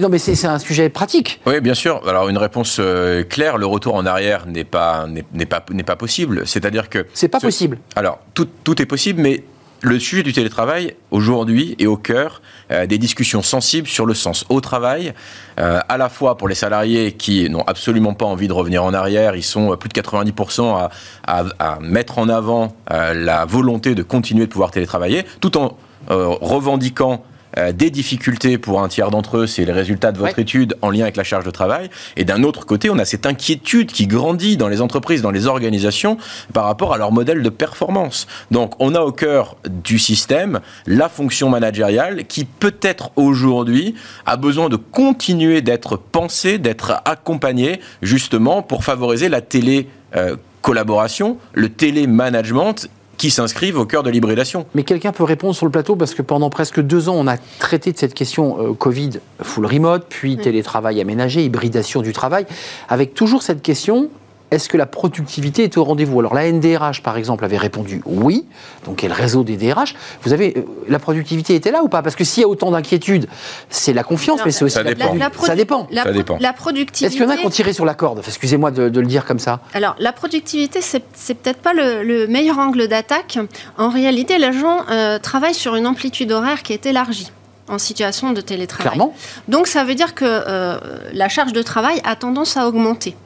non, 0.00 0.08
mais 0.08 0.18
c'est 0.18 0.46
un 0.46 0.60
sujet 0.60 0.88
pratique. 0.88 1.40
Oui, 1.44 1.60
bien 1.60 1.74
sûr. 1.74 2.00
Alors, 2.08 2.28
une 2.28 2.38
réponse 2.38 2.76
euh, 2.78 3.24
claire, 3.24 3.58
le 3.58 3.66
retour 3.66 3.96
en 3.96 4.06
arrière 4.06 4.46
n'est 4.46 4.62
pas, 4.62 5.06
n'est 5.08 5.46
pas, 5.46 5.60
pas 5.60 5.96
possible. 5.96 6.46
C'est-à-dire 6.46 6.88
que. 6.88 7.06
C'est 7.12 7.26
pas 7.26 7.40
possible. 7.40 7.78
Alors, 7.96 8.20
tout, 8.34 8.46
tout 8.62 8.80
est 8.80 8.86
possible, 8.86 9.20
mais 9.20 9.42
le 9.82 9.98
sujet 9.98 10.22
du 10.22 10.32
télétravail, 10.32 10.94
aujourd'hui, 11.10 11.74
est 11.78 11.86
au 11.86 11.96
cœur 11.96 12.40
euh, 12.70 12.86
des 12.86 12.98
discussions 12.98 13.42
sensibles 13.42 13.88
sur 13.88 14.06
le 14.06 14.14
sens 14.14 14.44
au 14.48 14.60
travail, 14.60 15.12
euh, 15.58 15.80
à 15.88 15.98
la 15.98 16.08
fois 16.08 16.36
pour 16.36 16.48
les 16.48 16.54
salariés 16.54 17.12
qui 17.12 17.50
n'ont 17.50 17.62
absolument 17.62 18.14
pas 18.14 18.24
envie 18.24 18.46
de 18.46 18.52
revenir 18.52 18.84
en 18.84 18.94
arrière, 18.94 19.34
ils 19.34 19.42
sont 19.42 19.76
plus 19.76 19.88
de 19.88 20.00
90% 20.00 20.88
à, 21.26 21.78
mettre 21.80 22.18
en 22.18 22.28
avant 22.28 22.76
euh, 22.92 23.12
la 23.12 23.44
volonté 23.44 23.96
de 23.96 24.04
continuer 24.04 24.46
de 24.46 24.52
pouvoir 24.52 24.70
télétravailler, 24.70 25.24
tout 25.40 25.58
en 25.58 25.76
revendiquant 26.08 27.24
euh, 27.58 27.72
des 27.72 27.90
difficultés 27.90 28.58
pour 28.58 28.82
un 28.82 28.88
tiers 28.88 29.10
d'entre 29.10 29.38
eux, 29.38 29.46
c'est 29.46 29.64
les 29.64 29.72
résultats 29.72 30.12
de 30.12 30.18
votre 30.18 30.38
étude 30.38 30.76
en 30.82 30.90
lien 30.90 31.02
avec 31.02 31.16
la 31.16 31.24
charge 31.24 31.44
de 31.44 31.50
travail. 31.50 31.90
Et 32.16 32.24
d'un 32.24 32.42
autre 32.42 32.66
côté, 32.66 32.90
on 32.90 32.98
a 32.98 33.04
cette 33.04 33.26
inquiétude 33.26 33.92
qui 33.92 34.06
grandit 34.06 34.56
dans 34.56 34.68
les 34.68 34.80
entreprises, 34.80 35.22
dans 35.22 35.30
les 35.30 35.46
organisations, 35.46 36.16
par 36.52 36.64
rapport 36.64 36.94
à 36.94 36.98
leur 36.98 37.12
modèle 37.12 37.42
de 37.42 37.48
performance. 37.48 38.26
Donc, 38.50 38.74
on 38.78 38.94
a 38.94 39.00
au 39.00 39.12
cœur 39.12 39.56
du 39.68 39.98
système 39.98 40.60
la 40.86 41.08
fonction 41.08 41.48
managériale 41.48 42.24
qui 42.26 42.44
peut-être 42.44 43.10
aujourd'hui 43.16 43.94
a 44.26 44.36
besoin 44.36 44.68
de 44.68 44.76
continuer 44.76 45.60
d'être 45.60 45.96
pensée, 45.96 46.58
d'être 46.58 47.02
accompagnée, 47.04 47.80
justement 48.00 48.62
pour 48.62 48.84
favoriser 48.84 49.28
la 49.28 49.40
télé. 49.40 49.88
Euh, 50.16 50.36
collaboration, 50.62 51.38
le 51.52 51.68
télémanagement 51.68 52.74
qui 53.22 53.30
s'inscrivent 53.30 53.78
au 53.78 53.86
cœur 53.86 54.02
de 54.02 54.10
l'hybridation. 54.10 54.66
Mais 54.74 54.82
quelqu'un 54.82 55.12
peut 55.12 55.22
répondre 55.22 55.54
sur 55.54 55.64
le 55.64 55.70
plateau 55.70 55.94
parce 55.94 56.12
que 56.12 56.22
pendant 56.22 56.50
presque 56.50 56.80
deux 56.80 57.08
ans, 57.08 57.14
on 57.16 57.28
a 57.28 57.36
traité 57.36 57.92
de 57.92 57.96
cette 57.96 58.14
question 58.14 58.70
euh, 58.70 58.72
Covid 58.72 59.10
full 59.40 59.64
remote, 59.64 60.06
puis 60.08 60.36
télétravail 60.36 61.00
aménagé, 61.00 61.44
hybridation 61.44 62.02
du 62.02 62.12
travail, 62.12 62.46
avec 62.88 63.14
toujours 63.14 63.44
cette 63.44 63.62
question 63.62 64.10
est-ce 64.52 64.68
que 64.68 64.76
la 64.76 64.86
productivité 64.86 65.64
est 65.64 65.76
au 65.78 65.84
rendez-vous? 65.84 66.20
Alors 66.20 66.34
la 66.34 66.50
NDRH, 66.50 67.02
par 67.02 67.16
exemple, 67.16 67.44
avait 67.44 67.56
répondu 67.56 68.02
oui, 68.04 68.44
donc 68.84 68.96
quel 68.98 69.12
réseau 69.12 69.44
des 69.44 69.56
DRH. 69.56 69.94
Vous 70.22 70.32
avez, 70.32 70.54
euh, 70.56 70.64
la 70.88 70.98
productivité 70.98 71.54
était 71.54 71.70
là 71.70 71.82
ou 71.82 71.88
pas? 71.88 72.02
Parce 72.02 72.16
que 72.16 72.24
s'il 72.24 72.42
y 72.42 72.44
a 72.44 72.48
autant 72.48 72.70
d'inquiétudes, 72.70 73.28
c'est 73.70 73.94
la 73.94 74.04
confiance, 74.04 74.40
mais 74.44 74.50
c'est 74.50 74.64
aussi 74.64 74.74
ça 74.74 74.84
dépend. 74.84 75.14
La, 75.14 75.30
ça 75.40 75.56
dépend. 75.56 75.88
ça 75.92 76.12
dépend. 76.12 76.36
La 76.38 76.52
productivité. 76.52 77.06
Est-ce 77.06 77.14
qu'il 77.16 77.24
y 77.24 77.26
en 77.26 77.30
a 77.30 77.38
qui 77.38 77.46
ont 77.46 77.50
tiré 77.50 77.72
sur 77.72 77.86
la 77.86 77.94
corde? 77.94 78.22
Excusez-moi 78.26 78.70
de, 78.70 79.00
le 79.00 79.06
dire 79.06 79.24
comme 79.24 79.38
ça. 79.38 79.60
Alors 79.72 79.96
la 79.98 80.12
productivité, 80.12 80.80
c'est, 80.82 81.00
peut-être 81.34 81.60
pas 81.60 81.72
le, 81.72 82.26
meilleur 82.26 82.58
angle 82.58 82.88
d'attaque. 82.88 83.38
En 83.78 83.88
réalité, 83.88 84.38
les 84.38 84.52
gens 84.52 84.80
euh, 84.90 85.18
travaillent 85.18 85.54
sur 85.54 85.76
une 85.76 85.86
amplitude 85.86 86.30
horaire 86.30 86.62
qui 86.62 86.74
est 86.74 86.84
élargie 86.86 87.32
en 87.68 87.78
situation 87.78 88.32
de 88.32 88.40
télétravail. 88.40 88.92
Clairement. 88.92 89.14
Donc 89.48 89.66
ça 89.66 89.84
veut 89.84 89.94
dire 89.94 90.14
que 90.14 90.24
euh, 90.26 90.78
la 91.12 91.28
charge 91.28 91.52
de 91.52 91.62
travail 91.62 92.00
a 92.04 92.16
tendance 92.16 92.56
à 92.56 92.66
augmenter. 92.66 93.16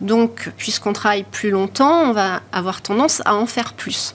Donc 0.00 0.50
puisqu'on 0.56 0.92
travaille 0.92 1.24
plus 1.24 1.50
longtemps, 1.50 2.10
on 2.10 2.12
va 2.12 2.40
avoir 2.52 2.82
tendance 2.82 3.22
à 3.24 3.34
en 3.34 3.46
faire 3.46 3.72
plus. 3.74 4.14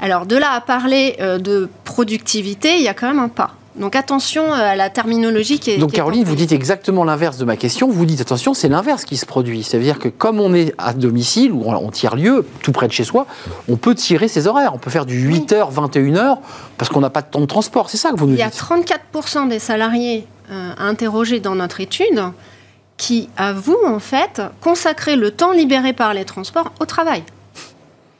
Alors 0.00 0.26
de 0.26 0.36
là 0.36 0.52
à 0.52 0.60
parler 0.60 1.16
euh, 1.20 1.38
de 1.38 1.68
productivité, 1.84 2.76
il 2.76 2.82
y 2.82 2.88
a 2.88 2.94
quand 2.94 3.08
même 3.08 3.18
un 3.18 3.28
pas. 3.28 3.54
Donc 3.76 3.94
attention 3.94 4.52
euh, 4.52 4.56
à 4.56 4.76
la 4.76 4.90
terminologie 4.90 5.60
qui 5.60 5.70
est. 5.70 5.78
Donc 5.78 5.92
Caroline, 5.92 6.24
vous 6.24 6.34
dites 6.34 6.52
exactement 6.52 7.04
l'inverse 7.04 7.36
de 7.36 7.44
ma 7.44 7.56
question. 7.56 7.88
Vous 7.88 8.04
dites 8.04 8.20
attention, 8.20 8.52
c'est 8.52 8.68
l'inverse 8.68 9.04
qui 9.04 9.16
se 9.16 9.26
produit. 9.26 9.62
C'est-à-dire 9.62 9.98
que 9.98 10.08
comme 10.08 10.40
on 10.40 10.52
est 10.54 10.74
à 10.78 10.92
domicile 10.92 11.52
ou 11.52 11.64
on 11.66 11.90
tire 11.90 12.16
lieu, 12.16 12.46
tout 12.62 12.72
près 12.72 12.88
de 12.88 12.92
chez 12.92 13.04
soi, 13.04 13.26
on 13.68 13.76
peut 13.76 13.94
tirer 13.94 14.28
ses 14.28 14.46
horaires. 14.46 14.72
On 14.74 14.78
peut 14.78 14.90
faire 14.90 15.06
du 15.06 15.30
8h, 15.30 15.72
21h 15.72 16.38
parce 16.78 16.90
qu'on 16.90 17.00
n'a 17.00 17.10
pas 17.10 17.22
de 17.22 17.28
temps 17.28 17.40
de 17.40 17.46
transport. 17.46 17.90
C'est 17.90 17.96
ça 17.96 18.10
que 18.10 18.16
vous 18.16 18.26
nous 18.26 18.34
dites. 18.34 18.40
Il 18.40 18.42
y 18.42 18.42
a 18.42 19.42
34% 19.42 19.48
des 19.48 19.60
salariés 19.60 20.26
euh, 20.50 20.72
interrogés 20.78 21.38
dans 21.38 21.54
notre 21.54 21.80
étude 21.80 22.22
qui 22.96 23.30
avouent 23.36 23.86
en 23.86 24.00
fait 24.00 24.42
consacrer 24.60 25.16
le 25.16 25.30
temps 25.30 25.52
libéré 25.52 25.92
par 25.92 26.12
les 26.12 26.24
transports 26.24 26.72
au 26.80 26.86
travail. 26.86 27.22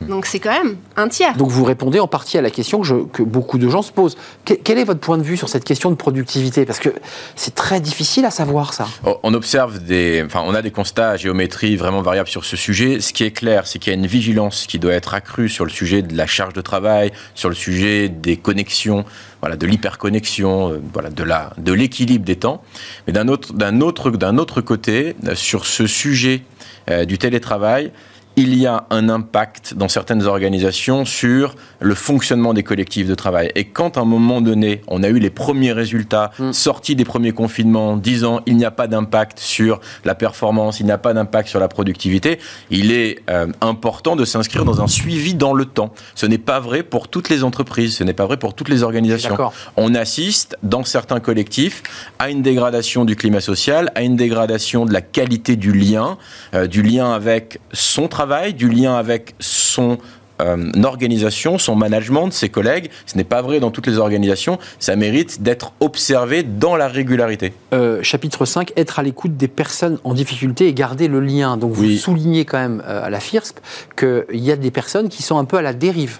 Donc 0.08 0.26
c'est 0.26 0.40
quand 0.40 0.52
même 0.52 0.76
un 0.96 1.08
tiers. 1.08 1.36
Donc 1.36 1.50
vous 1.50 1.64
répondez 1.64 2.00
en 2.00 2.08
partie 2.08 2.38
à 2.38 2.42
la 2.42 2.50
question 2.50 2.80
que, 2.80 3.22
beaucoup 3.22 3.58
de 3.58 3.68
gens 3.68 3.82
se 3.82 3.92
posent. 3.92 4.16
quel 4.44 4.78
est 4.78 4.84
votre 4.84 5.00
point 5.00 5.18
de 5.18 5.22
vue 5.22 5.36
sur 5.36 5.48
cette 5.48 5.64
question 5.64 5.90
de 5.90 5.94
productivité? 5.94 6.64
Parce 6.64 6.78
que 6.78 6.88
c'est 7.36 7.54
très 7.54 7.80
difficile 7.80 8.24
à 8.24 8.30
savoir 8.30 8.72
ça. 8.72 8.88
On 9.22 9.34
observe 9.34 9.78
des, 9.78 10.22
enfin 10.24 10.42
on 10.46 10.54
a 10.54 10.62
des 10.62 10.70
constats 10.70 11.10
à 11.10 11.16
géométrie 11.16 11.76
vraiment 11.76 12.02
variables 12.02 12.28
sur 12.28 12.44
ce 12.44 12.56
sujet. 12.56 13.00
Ce 13.00 13.12
qui 13.12 13.24
est 13.24 13.30
clair, 13.30 13.66
c'est 13.66 13.78
qu'il 13.78 13.92
y 13.92 13.96
a 13.96 13.98
une 13.98 14.06
vigilance 14.06 14.66
qui 14.66 14.78
doit 14.78 14.94
être 14.94 15.14
accrue 15.14 15.48
sur 15.48 15.64
le 15.64 15.70
sujet 15.70 16.02
de 16.02 16.16
la 16.16 16.26
charge 16.26 16.54
de 16.54 16.60
travail, 16.60 17.12
sur 17.34 17.48
le 17.48 17.54
sujet 17.54 18.08
des 18.08 18.36
connexions, 18.36 19.04
voilà, 19.40 19.56
de 19.56 19.66
l'hyperconnexion, 19.66 20.72
euh, 20.72 20.82
voilà, 20.92 21.10
de 21.10 21.24
la, 21.24 21.52
de 21.58 21.72
l'équilibre 21.72 22.24
des 22.24 22.36
temps. 22.36 22.62
Mais 23.06 23.12
d'un 23.12 23.28
autre, 23.28 23.52
d'un 23.52 23.80
autre, 23.80 24.10
d'un 24.10 24.38
autre 24.38 24.60
côté, 24.60 25.14
euh, 25.26 25.34
sur 25.34 25.66
ce 25.66 25.86
sujet 25.86 26.42
euh, 26.90 27.04
du 27.04 27.18
télétravail, 27.18 27.92
il 28.36 28.54
y 28.56 28.66
a 28.66 28.86
un 28.90 29.08
impact 29.08 29.74
dans 29.74 29.88
certaines 29.88 30.26
organisations 30.26 31.04
sur 31.04 31.54
le 31.80 31.94
fonctionnement 31.94 32.54
des 32.54 32.62
collectifs 32.62 33.06
de 33.06 33.14
travail. 33.14 33.50
Et 33.54 33.64
quand 33.64 33.96
à 33.96 34.02
un 34.02 34.04
moment 34.04 34.40
donné, 34.40 34.82
on 34.88 35.02
a 35.02 35.08
eu 35.08 35.18
les 35.18 35.30
premiers 35.30 35.72
résultats 35.72 36.30
mm. 36.38 36.52
sortis 36.52 36.96
des 36.96 37.04
premiers 37.04 37.32
confinements, 37.32 37.96
disant 37.96 38.40
il 38.46 38.56
n'y 38.56 38.64
a 38.64 38.70
pas 38.70 38.86
d'impact 38.86 39.38
sur 39.38 39.80
la 40.04 40.14
performance, 40.14 40.80
il 40.80 40.86
n'y 40.86 40.92
a 40.92 40.98
pas 40.98 41.14
d'impact 41.14 41.48
sur 41.48 41.60
la 41.60 41.68
productivité, 41.68 42.38
il 42.70 42.92
est 42.92 43.18
euh, 43.30 43.46
important 43.60 44.16
de 44.16 44.24
s'inscrire 44.24 44.64
dans 44.64 44.80
un 44.80 44.86
suivi 44.86 45.34
dans 45.34 45.54
le 45.54 45.64
temps. 45.64 45.92
Ce 46.14 46.26
n'est 46.26 46.38
pas 46.38 46.60
vrai 46.60 46.82
pour 46.82 47.08
toutes 47.08 47.28
les 47.28 47.44
entreprises, 47.44 47.96
ce 47.96 48.04
n'est 48.04 48.12
pas 48.12 48.26
vrai 48.26 48.36
pour 48.36 48.54
toutes 48.54 48.68
les 48.68 48.82
organisations. 48.82 49.36
On 49.76 49.94
assiste 49.94 50.56
dans 50.62 50.84
certains 50.84 51.20
collectifs 51.20 51.82
à 52.18 52.30
une 52.30 52.42
dégradation 52.42 53.04
du 53.04 53.16
climat 53.16 53.40
social, 53.40 53.90
à 53.94 54.02
une 54.02 54.16
dégradation 54.16 54.86
de 54.86 54.92
la 54.92 55.00
qualité 55.00 55.56
du 55.56 55.72
lien, 55.72 56.18
euh, 56.54 56.66
du 56.66 56.82
lien 56.82 57.12
avec 57.12 57.60
son 57.72 58.08
travail 58.08 58.54
du 58.54 58.68
lien 58.68 58.94
avec 58.94 59.34
son 59.40 59.98
euh, 60.40 60.82
organisation, 60.82 61.58
son 61.58 61.76
management, 61.76 62.30
ses 62.30 62.48
collègues. 62.48 62.90
Ce 63.06 63.16
n'est 63.16 63.24
pas 63.24 63.42
vrai 63.42 63.60
dans 63.60 63.70
toutes 63.70 63.86
les 63.86 63.98
organisations. 63.98 64.58
Ça 64.78 64.96
mérite 64.96 65.42
d'être 65.42 65.72
observé 65.80 66.42
dans 66.42 66.76
la 66.76 66.88
régularité. 66.88 67.52
Euh, 67.72 68.02
chapitre 68.02 68.44
5, 68.44 68.72
être 68.76 68.98
à 68.98 69.02
l'écoute 69.02 69.36
des 69.36 69.48
personnes 69.48 69.98
en 70.04 70.14
difficulté 70.14 70.68
et 70.68 70.74
garder 70.74 71.08
le 71.08 71.20
lien. 71.20 71.56
Donc 71.56 71.72
vous 71.72 71.90
soulignez 71.90 72.44
quand 72.44 72.58
même 72.58 72.82
euh, 72.86 73.04
à 73.04 73.10
la 73.10 73.20
FIRSP 73.20 73.58
qu'il 73.96 74.24
y 74.32 74.50
a 74.50 74.56
des 74.56 74.70
personnes 74.70 75.08
qui 75.08 75.22
sont 75.22 75.38
un 75.38 75.44
peu 75.44 75.56
à 75.56 75.62
la 75.62 75.72
dérive. 75.72 76.18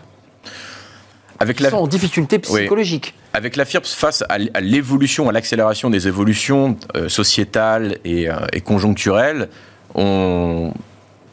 Avec 1.38 1.56
qui 1.56 1.62
la... 1.62 1.70
sont 1.70 1.78
en 1.78 1.86
difficulté 1.86 2.38
psychologique. 2.38 3.14
Avec 3.32 3.56
la 3.56 3.64
FIRPS, 3.64 3.94
face 3.94 4.24
à 4.28 4.60
l'évolution, 4.60 5.28
à 5.28 5.32
l'accélération 5.32 5.88
des 5.88 6.06
évolutions 6.08 6.76
sociétales 7.08 7.96
et, 8.04 8.26
et 8.52 8.60
conjoncturelles, 8.60 9.48
on 9.94 10.72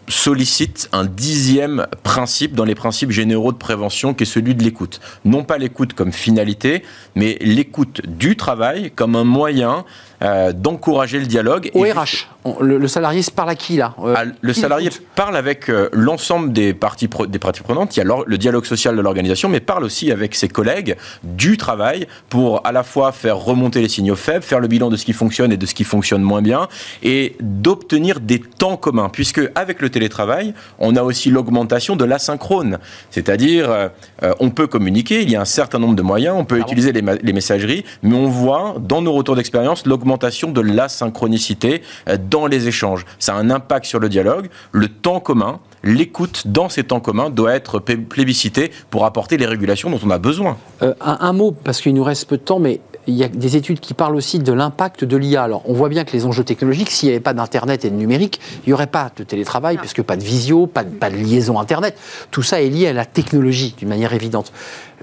sollicite 0.07 0.89
un 0.93 1.05
dixième 1.05 1.87
principe 2.03 2.53
dans 2.53 2.63
les 2.63 2.75
principes 2.75 3.11
généraux 3.11 3.51
de 3.51 3.57
prévention 3.57 4.13
qui 4.13 4.23
est 4.23 4.27
celui 4.27 4.55
de 4.55 4.63
l'écoute. 4.63 5.01
Non 5.25 5.43
pas 5.43 5.57
l'écoute 5.57 5.93
comme 5.93 6.11
finalité, 6.11 6.83
mais 7.15 7.37
l'écoute 7.41 8.01
du 8.07 8.35
travail 8.35 8.91
comme 8.91 9.15
un 9.15 9.23
moyen 9.23 9.85
euh, 10.23 10.51
d'encourager 10.51 11.19
le 11.19 11.27
dialogue. 11.27 11.69
Au 11.75 11.83
RH, 11.83 12.27
le, 12.59 12.87
salarié 12.87 13.21
se 13.21 13.29
parle 13.29 13.51
à 13.51 13.55
qui 13.55 13.77
là 13.77 13.93
euh, 14.03 14.15
ah, 14.17 14.23
Le 14.41 14.51
salarié 14.51 14.89
parle 15.13 15.37
avec 15.37 15.69
euh, 15.69 15.89
l'ensemble 15.93 16.51
des 16.53 16.73
parties, 16.73 17.07
des 17.27 17.37
parties 17.37 17.61
prenantes. 17.61 17.95
Il 17.95 17.99
y 17.99 18.01
a 18.01 18.15
le 18.25 18.37
dialogue 18.39 18.65
social 18.65 18.95
de 18.95 19.01
l'organisation, 19.01 19.47
mais 19.47 19.59
parle 19.59 19.83
aussi 19.83 20.11
avec 20.11 20.33
ses 20.33 20.47
collègues 20.47 20.95
du 21.21 21.55
travail 21.57 22.07
pour 22.29 22.65
à 22.65 22.71
la 22.71 22.81
fois 22.81 23.11
faire 23.11 23.37
remonter 23.37 23.79
les 23.79 23.89
signaux 23.89 24.15
faibles, 24.15 24.43
faire 24.43 24.59
le 24.59 24.67
bilan 24.67 24.89
de 24.89 24.95
ce 24.95 25.05
qui 25.05 25.13
fonctionne 25.13 25.51
et 25.51 25.57
de 25.57 25.65
ce 25.67 25.75
qui 25.75 25.83
fonctionne 25.83 26.23
moins 26.23 26.41
bien, 26.41 26.67
et 27.03 27.35
d'obtenir 27.39 28.19
des 28.19 28.39
temps 28.39 28.75
communs. 28.75 29.09
Puisque 29.09 29.41
avec 29.53 29.83
le 29.83 29.91
télétravail, 29.91 30.55
on 30.79 30.95
a 30.95 31.03
aussi 31.03 31.29
l'augmentation 31.29 31.95
de 31.95 32.05
l'asynchrone, 32.05 32.79
c'est-à-dire 33.11 33.91
on 34.39 34.49
peut 34.49 34.65
communiquer, 34.65 35.21
il 35.21 35.29
y 35.29 35.35
a 35.35 35.41
un 35.41 35.45
certain 35.45 35.77
nombre 35.77 35.95
de 35.95 36.01
moyens, 36.01 36.35
on 36.35 36.45
peut 36.45 36.59
utiliser 36.59 36.91
les, 36.91 37.03
les 37.21 37.33
messageries, 37.33 37.85
mais 38.01 38.15
on 38.15 38.27
voit 38.27 38.77
dans 38.79 39.03
nos 39.03 39.13
retours 39.13 39.35
d'expérience 39.35 39.85
l'augmentation 39.85 40.06
augmentation 40.07 40.51
de 40.51 40.61
l'asynchronicité 40.61 41.81
euh, 42.07 42.17
dans 42.17 42.47
les 42.47 42.67
échanges. 42.67 43.05
Ça 43.19 43.35
a 43.35 43.37
un 43.37 43.49
impact 43.49 43.85
sur 43.85 43.99
le 43.99 44.07
dialogue. 44.07 44.49
Le 44.71 44.87
temps 44.87 45.19
commun, 45.19 45.59
l'écoute 45.83 46.43
dans 46.45 46.69
ces 46.69 46.85
temps 46.85 47.01
communs 47.01 47.29
doit 47.29 47.53
être 47.53 47.79
plébiscité 47.79 48.71
pour 48.89 49.05
apporter 49.05 49.35
les 49.37 49.45
régulations 49.45 49.89
dont 49.89 49.99
on 50.03 50.09
a 50.09 50.17
besoin. 50.17 50.57
Euh, 50.81 50.93
un, 51.01 51.33
mot, 51.33 51.51
parce 51.51 51.81
qu'il 51.81 51.93
nous 51.93 52.03
reste 52.03 52.29
peu 52.29 52.37
de 52.37 52.41
temps, 52.41 52.59
mais 52.59 52.79
il 53.05 53.15
y 53.15 53.23
a 53.23 53.27
des 53.27 53.55
études 53.55 53.79
qui 53.79 53.93
parlent 53.93 54.15
aussi 54.15 54.39
de 54.39 54.53
l'impact 54.53 55.03
de 55.03 55.17
l'IA. 55.17 55.43
Alors, 55.43 55.63
on 55.65 55.73
voit 55.73 55.89
bien 55.89 56.03
que 56.05 56.13
les 56.13 56.25
enjeux 56.25 56.43
technologiques, 56.43 56.89
s'il 56.89 57.07
n'y 57.07 57.15
avait 57.15 57.23
pas 57.23 57.33
d'Internet 57.33 57.85
et 57.85 57.89
de 57.89 57.95
numérique, 57.95 58.39
il 58.65 58.69
n'y 58.69 58.73
aurait 58.73 58.87
pas 58.87 59.11
de 59.15 59.23
télétravail, 59.23 59.77
puisque 59.77 60.01
pas 60.03 60.15
de 60.15 60.23
visio, 60.23 60.67
pas 60.67 60.83
de, 60.83 60.89
pas 60.89 61.09
de 61.09 61.15
liaison 61.15 61.59
Internet. 61.59 61.97
Tout 62.31 62.43
ça 62.43 62.61
est 62.61 62.69
lié 62.69 62.87
à 62.87 62.93
la 62.93 63.05
technologie, 63.05 63.75
d'une 63.77 63.89
manière 63.89 64.13
évidente. 64.13 64.51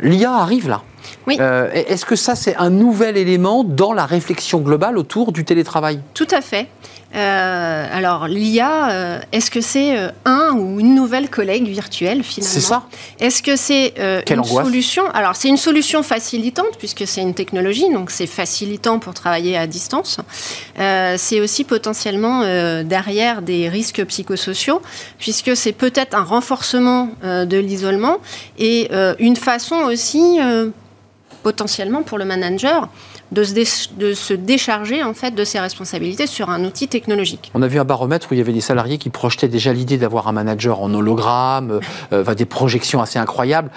L'IA 0.01 0.33
arrive 0.33 0.69
là. 0.69 0.83
Oui. 1.27 1.37
Euh, 1.41 1.71
Est-ce 1.73 2.05
que 2.05 2.17
ça, 2.17 2.35
c'est 2.35 2.57
un 2.57 2.71
nouvel 2.71 3.17
élément 3.17 3.65
dans 3.65 3.93
la 3.93 4.07
réflexion 4.07 4.61
globale 4.61 4.99
autour 4.99 5.33
du 5.33 5.45
télétravail? 5.45 6.01
Tout 6.15 6.29
à 6.31 6.41
fait. 6.41 6.69
Euh, 7.15 7.87
alors, 7.93 8.27
l'IA, 8.27 8.91
euh, 8.91 9.21
est-ce 9.31 9.49
que 9.51 9.61
c'est 9.61 9.97
euh, 9.97 10.09
un 10.25 10.55
ou 10.57 10.81
une 10.81 10.97
nouvelle 10.97 11.31
collègue 11.31 11.69
virtuelle 11.69 12.25
finalement? 12.25 12.55
C'est 12.55 12.61
ça 12.61 12.83
Est-ce 13.21 13.41
que 13.43 13.55
c'est 13.55 13.93
Quelle 13.95 14.39
une 14.39 14.41
angoisse. 14.41 14.67
solution? 14.67 15.05
Alors, 15.15 15.37
c'est 15.37 15.49
une 15.49 15.57
solution 15.57 16.03
facilitante 16.03 16.77
puisque 16.79 17.07
c'est 17.07 17.21
une 17.21 17.35
technologie, 17.35 17.89
donc 17.93 18.11
c'est 18.11 18.27
facilitant 18.27 18.99
pour 18.99 19.15
travailler 19.15 19.57
à 19.57 19.67
distance. 19.67 20.19
C'est 20.77 21.41
aussi 21.41 21.65
potentiellement 21.65 22.41
derrière 22.83 23.43
des 23.43 23.69
risques 23.69 24.05
psychosociaux 24.07 24.83
puisque 25.19 25.57
c'est 25.57 25.73
peut-être 25.73 26.17
un 26.17 26.25
renforcement 26.25 27.11
de 27.23 27.57
l'isolement 27.59 28.19
et 28.59 28.91
une 29.19 29.37
façon 29.37 29.84
aussi 29.85 30.39
euh, 30.41 30.71
potentiellement 31.43 32.03
pour 32.03 32.19
le 32.19 32.25
manager 32.25 32.89
de 33.33 33.45
se, 33.45 34.35
décharger 34.35 35.03
en 35.03 35.15
fait 35.15 35.33
de 35.33 35.45
ses 35.45 35.59
responsabilités 35.59 36.27
sur 36.27 36.51
un 36.51 36.65
outil 36.65 36.89
technologique. 36.89 37.51
On 37.55 37.63
a 37.63 37.67
vu 37.67 37.79
un 37.79 37.85
baromètre 37.85 38.29
où 38.31 38.35
il 38.35 38.39
y 38.39 38.41
avait 38.41 38.53
des 38.53 38.61
salariés 38.61 38.99
qui 38.99 39.11
projetaient 39.11 39.49
déjà 39.49 39.73
l'idée 39.73 39.99
d'avoir 39.99 40.29
un 40.29 40.33
manager 40.33 40.81
en 40.81 40.93
hologramme, 40.95 41.81
euh, 42.13 42.23
enfin, 42.23 42.35
des 42.35 42.45
projections 42.45 43.01
assez 43.03 43.19
incroyables. 43.19 43.71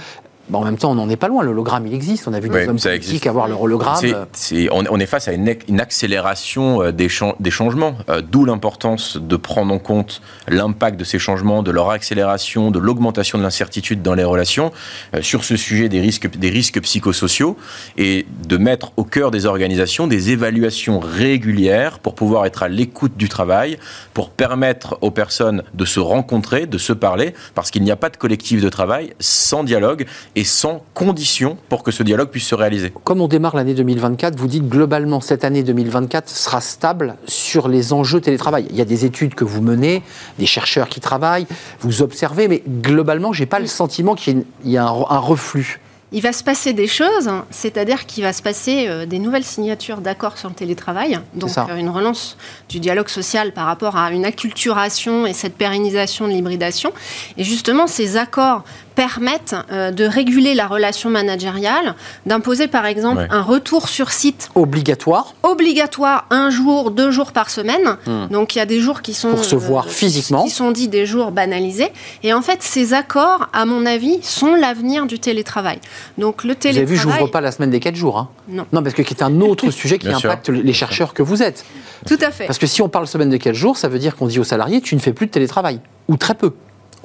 Bah, 0.50 0.60
en 0.60 0.64
même 0.64 0.78
temps, 0.78 0.92
on 0.92 0.96
n'en 0.96 1.10
est 1.10 1.18
pas 1.18 1.28
loin. 1.28 1.44
L'hologramme, 1.44 1.86
il 1.88 1.94
existe. 1.94 2.28
On 2.28 2.34
a 2.34 2.40
vu 2.40 2.48
des 2.50 2.56
Oui, 2.56 2.62
hommes 2.62 2.68
politiques 2.80 2.92
existe. 2.92 3.28
avoir 3.28 3.48
leur 3.48 3.62
hologramme. 3.62 3.98
C'est- 4.34 4.70
on, 4.72 4.84
on 4.90 5.00
est 5.00 5.06
face 5.06 5.28
à 5.28 5.34
une, 5.34 5.48
ac- 5.50 5.62
une 5.68 5.80
accélération 5.82 6.82
euh, 6.84 6.92
des 6.92 7.10
changements, 7.52 7.96
euh, 8.10 8.22
d'où 8.22 8.46
l'importance 8.46 9.18
de 9.18 9.36
prendre 9.36 9.74
en 9.74 9.80
compte 9.80 10.22
l'impact 10.48 10.98
de 11.00 11.04
ces 11.04 11.20
changements, 11.20 11.64
de 11.64 11.72
leur 11.72 11.90
accélération, 11.90 12.72
de 12.72 12.80
l'augmentation 12.80 13.38
de 13.38 13.44
l'incertitude 13.44 14.02
dans 14.02 14.14
les 14.14 14.24
relations, 14.24 14.72
euh, 15.16 15.22
sur 15.22 15.44
ce 15.44 15.58
sujet 15.58 15.90
des 15.90 16.00
risques, 16.00 16.38
des 16.38 16.50
risques 16.50 16.80
psychosociaux, 16.82 17.58
et 17.98 18.26
de 18.48 18.58
mettre 18.58 18.92
au 18.98 19.04
cœur 19.04 19.32
des 19.32 19.46
organisations 19.46 20.08
des 20.08 20.32
évaluations 20.32 21.00
régulières 21.00 22.00
pour 22.00 22.16
pouvoir 22.16 22.46
être 22.46 22.64
à 22.64 22.68
l'écoute 22.70 23.18
du 23.18 23.28
travail, 23.30 23.78
pour 24.14 24.30
permettre 24.30 24.98
aux 25.02 25.12
personnes 25.12 25.64
de 25.74 25.86
se 25.86 26.00
rencontrer, 26.00 26.66
de 26.68 26.78
se 26.78 26.94
parler, 26.94 27.34
parce 27.54 27.70
qu'il 27.72 27.84
n'y 27.84 27.92
a 27.92 27.96
pas 27.96 28.10
de 28.10 28.18
collectif 28.18 28.62
de 28.62 28.70
travail 28.70 29.14
sans 29.20 29.64
dialogue 29.64 30.06
et 30.38 30.44
sans 30.44 30.84
conditions 30.94 31.58
pour 31.68 31.82
que 31.82 31.90
ce 31.90 32.04
dialogue 32.04 32.30
puisse 32.30 32.46
se 32.46 32.54
réaliser. 32.54 32.94
Comme 33.04 33.22
on 33.22 33.28
démarre 33.28 33.56
l'année 33.56 33.74
2024, 33.74 34.38
vous 34.38 34.46
dites 34.46 34.70
globalement 34.70 35.20
cette 35.20 35.44
année 35.44 35.64
2024 35.64 36.30
sera 36.30 36.62
stable 36.62 37.16
sur 37.26 37.68
les 37.68 37.92
enjeux 37.92 38.22
télétravail. 38.22 38.68
Il 38.70 38.76
y 38.76 38.82
a 38.82 38.86
des 38.86 39.04
études 39.04 39.34
que 39.34 39.44
vous 39.44 39.64
menez, 39.64 40.04
des 40.38 40.46
chercheurs 40.46 40.90
qui 40.90 41.00
travaillent, 41.00 41.48
vous 41.80 42.04
observez, 42.04 42.48
mais 42.48 42.62
globalement, 42.68 43.34
j'ai 43.34 43.48
pas 43.48 43.60
le 43.60 43.66
sentiment 43.66 44.14
qu'il 44.14 44.46
y 44.64 44.78
a 44.78 44.86
un, 44.86 45.06
un 45.10 45.18
reflux. 45.18 45.80
Il 46.14 46.22
va 46.22 46.32
se 46.32 46.44
passer 46.44 46.72
des 46.72 46.88
choses, 46.88 47.30
c'est-à-dire 47.50 48.06
qu'il 48.06 48.24
va 48.24 48.32
se 48.32 48.42
passer 48.42 48.86
euh, 48.88 49.06
des 49.06 49.20
nouvelles 49.20 49.44
signatures 49.44 50.00
d'accords 50.00 50.38
sur 50.38 50.48
le 50.48 50.56
télétravail, 50.56 51.20
donc 51.34 51.50
euh, 51.58 51.76
une 51.76 51.90
relance 51.90 52.38
du 52.70 52.80
dialogue 52.80 53.10
social 53.10 53.52
par 53.52 53.66
rapport 53.66 53.98
à 53.98 54.12
une 54.12 54.24
acculturation 54.24 55.26
et 55.26 55.34
cette 55.34 55.56
pérennisation 55.56 56.26
de 56.28 56.32
l'hybridation. 56.32 56.94
Et 57.36 57.44
justement, 57.44 57.88
ces 57.88 58.16
accords 58.16 58.64
permettent 58.98 59.56
euh, 59.72 59.92
de 59.92 60.04
réguler 60.06 60.56
la 60.56 60.66
relation 60.66 61.12
managériale, 61.12 61.94
d'imposer 62.26 62.68
par 62.68 62.86
exemple 62.88 63.18
Ouais. 63.20 63.28
un 63.30 63.44
retour 63.44 63.88
sur 63.90 64.12
site 64.12 64.50
Obligatoire 64.56 65.36
obligatoire 65.44 66.26
un 66.32 66.50
jour, 66.50 66.90
deux 66.92 67.12
jours 67.12 67.32
par 67.32 67.50
semaine. 67.52 67.98
Donc 68.32 68.56
il 68.56 68.58
y 68.58 68.62
a 68.62 68.66
des 68.66 68.80
jours 68.82 69.02
qui 69.04 69.14
sont 69.14 69.30
Hmm. 69.30 69.36
Pour 69.36 69.46
se 69.46 69.56
voir 69.56 69.86
qui- 69.86 69.94
physiquement. 69.94 70.44
qui 70.46 70.50
sont 70.50 70.72
dits 70.72 70.88
des 70.88 71.06
jours 71.06 71.32
banalisés. 71.32 71.90
Et 72.24 72.34
en 72.34 72.42
fait, 72.42 72.64
ces 72.64 72.94
accords, 72.94 73.48
à 73.54 73.66
mon 73.66 73.86
avis, 73.86 74.18
sont 74.24 74.56
l'avenir 74.56 75.06
du 75.06 75.20
télétravail. 75.20 75.80
Donc 76.18 76.44
le 76.44 76.50
Vous 76.50 76.52
avez 76.52 76.60
télétravail. 76.74 76.96
vu, 76.96 76.98
j'ouvre 76.98 77.28
pas 77.28 77.42
la 77.42 77.52
semaine 77.52 77.70
des 77.70 77.80
4 77.80 77.96
jours. 77.96 78.18
hein. 78.18 78.30
Non. 78.50 78.66
Non, 78.74 78.82
parce 78.82 78.96
que 78.96 79.04
c'est 79.08 79.22
un 79.22 79.42
autre 79.42 79.70
sujet 79.82 80.00
qui 80.00 80.08
Bien 80.08 80.18
sûr. 80.18 80.30
impacte 80.32 80.50
les 80.50 80.74
chercheurs 80.74 81.14
que 81.14 81.22
vous 81.22 81.44
êtes. 81.44 81.66
Tout 82.08 82.18
à 82.22 82.32
fait. 82.32 82.46
Parce 82.48 82.58
que 82.58 82.66
si 82.68 82.82
on 82.82 82.90
parle 82.90 83.06
semaine 83.08 83.30
de 83.30 83.38
4 83.38 83.54
jours, 83.56 83.78
ça 83.78 83.90
veut 83.90 84.00
dire 84.00 84.16
qu'on 84.16 84.28
dit 84.28 84.40
aux 84.40 84.44
salariés, 84.44 84.82
tu 84.82 84.96
ne 84.96 85.00
fais 85.02 85.14
plus 85.14 85.28
de 85.28 85.32
télétravail. 85.32 85.80
Ou 86.08 86.18
très 86.18 86.34
peu. 86.34 86.52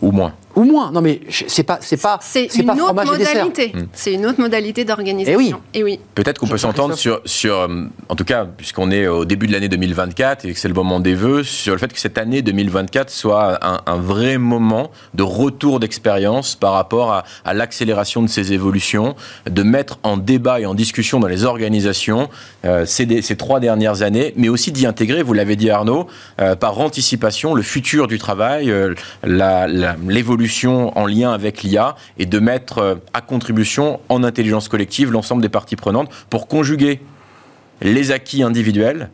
Ou 0.00 0.10
moins. 0.10 0.32
Ou 0.56 0.64
moins. 0.64 0.90
Non, 0.92 1.00
mais 1.00 1.20
c'est 1.48 1.62
pas, 1.62 1.78
c'est 1.80 1.96
pas, 2.00 2.18
C'est 2.20 2.54
une 2.56 2.66
pas 2.66 2.74
autre 2.74 3.02
et 3.02 3.06
modalité. 3.44 3.72
C'est 3.92 4.12
une 4.14 4.26
autre 4.26 4.40
modalité 4.40 4.84
d'organisation. 4.84 5.40
Eh 5.40 5.42
oui. 5.42 5.54
Et 5.74 5.82
oui. 5.84 6.00
Peut-être 6.14 6.38
qu'on 6.38 6.46
peut 6.46 6.58
s'entendre 6.58 6.94
sur, 6.96 7.20
sur, 7.24 7.56
euh, 7.58 7.84
en 8.08 8.14
tout 8.14 8.24
cas, 8.24 8.44
puisqu'on 8.44 8.90
est 8.90 9.06
au 9.06 9.24
début 9.24 9.46
de 9.46 9.52
l'année 9.52 9.68
2024 9.68 10.44
et 10.44 10.52
que 10.52 10.58
c'est 10.58 10.68
le 10.68 10.74
moment 10.74 11.00
des 11.00 11.14
vœux, 11.14 11.42
sur 11.42 11.72
le 11.72 11.78
fait 11.78 11.92
que 11.92 11.98
cette 11.98 12.18
année 12.18 12.42
2024 12.42 13.10
soit 13.10 13.58
un, 13.66 13.80
un 13.86 13.96
vrai 13.96 14.38
moment 14.38 14.90
de 15.14 15.22
retour 15.22 15.80
d'expérience 15.80 16.54
par 16.54 16.72
rapport 16.72 17.12
à, 17.12 17.24
à 17.44 17.54
l'accélération 17.54 18.22
de 18.22 18.28
ces 18.28 18.52
évolutions, 18.52 19.14
de 19.48 19.62
mettre 19.62 19.98
en 20.02 20.16
débat 20.16 20.60
et 20.60 20.66
en 20.66 20.74
discussion 20.74 21.18
dans 21.20 21.28
les 21.28 21.44
organisations 21.44 22.28
euh, 22.64 22.84
ces, 22.86 23.06
des- 23.06 23.22
ces 23.22 23.36
trois 23.36 23.58
dernières 23.60 24.02
années, 24.02 24.34
mais 24.36 24.48
aussi 24.48 24.72
d'y 24.72 24.86
intégrer, 24.86 25.22
vous 25.22 25.32
l'avez 25.32 25.56
dit 25.56 25.70
Arnaud, 25.70 26.06
euh, 26.40 26.54
par 26.56 26.78
anticipation, 26.80 27.54
le 27.54 27.62
futur 27.62 28.06
du 28.06 28.18
travail, 28.18 28.70
euh, 28.70 28.94
la- 29.24 29.66
en 30.94 31.06
lien 31.06 31.32
avec 31.32 31.62
l'IA 31.62 31.96
et 32.18 32.26
de 32.26 32.38
mettre 32.38 32.78
euh, 32.78 32.94
à 33.12 33.20
contribution 33.20 34.00
en 34.08 34.24
intelligence 34.24 34.68
collective 34.68 35.10
l'ensemble 35.10 35.42
des 35.42 35.48
parties 35.48 35.76
prenantes 35.76 36.10
pour 36.30 36.48
conjuguer 36.48 37.00
les 37.80 38.10
acquis 38.10 38.42
individuels 38.42 39.10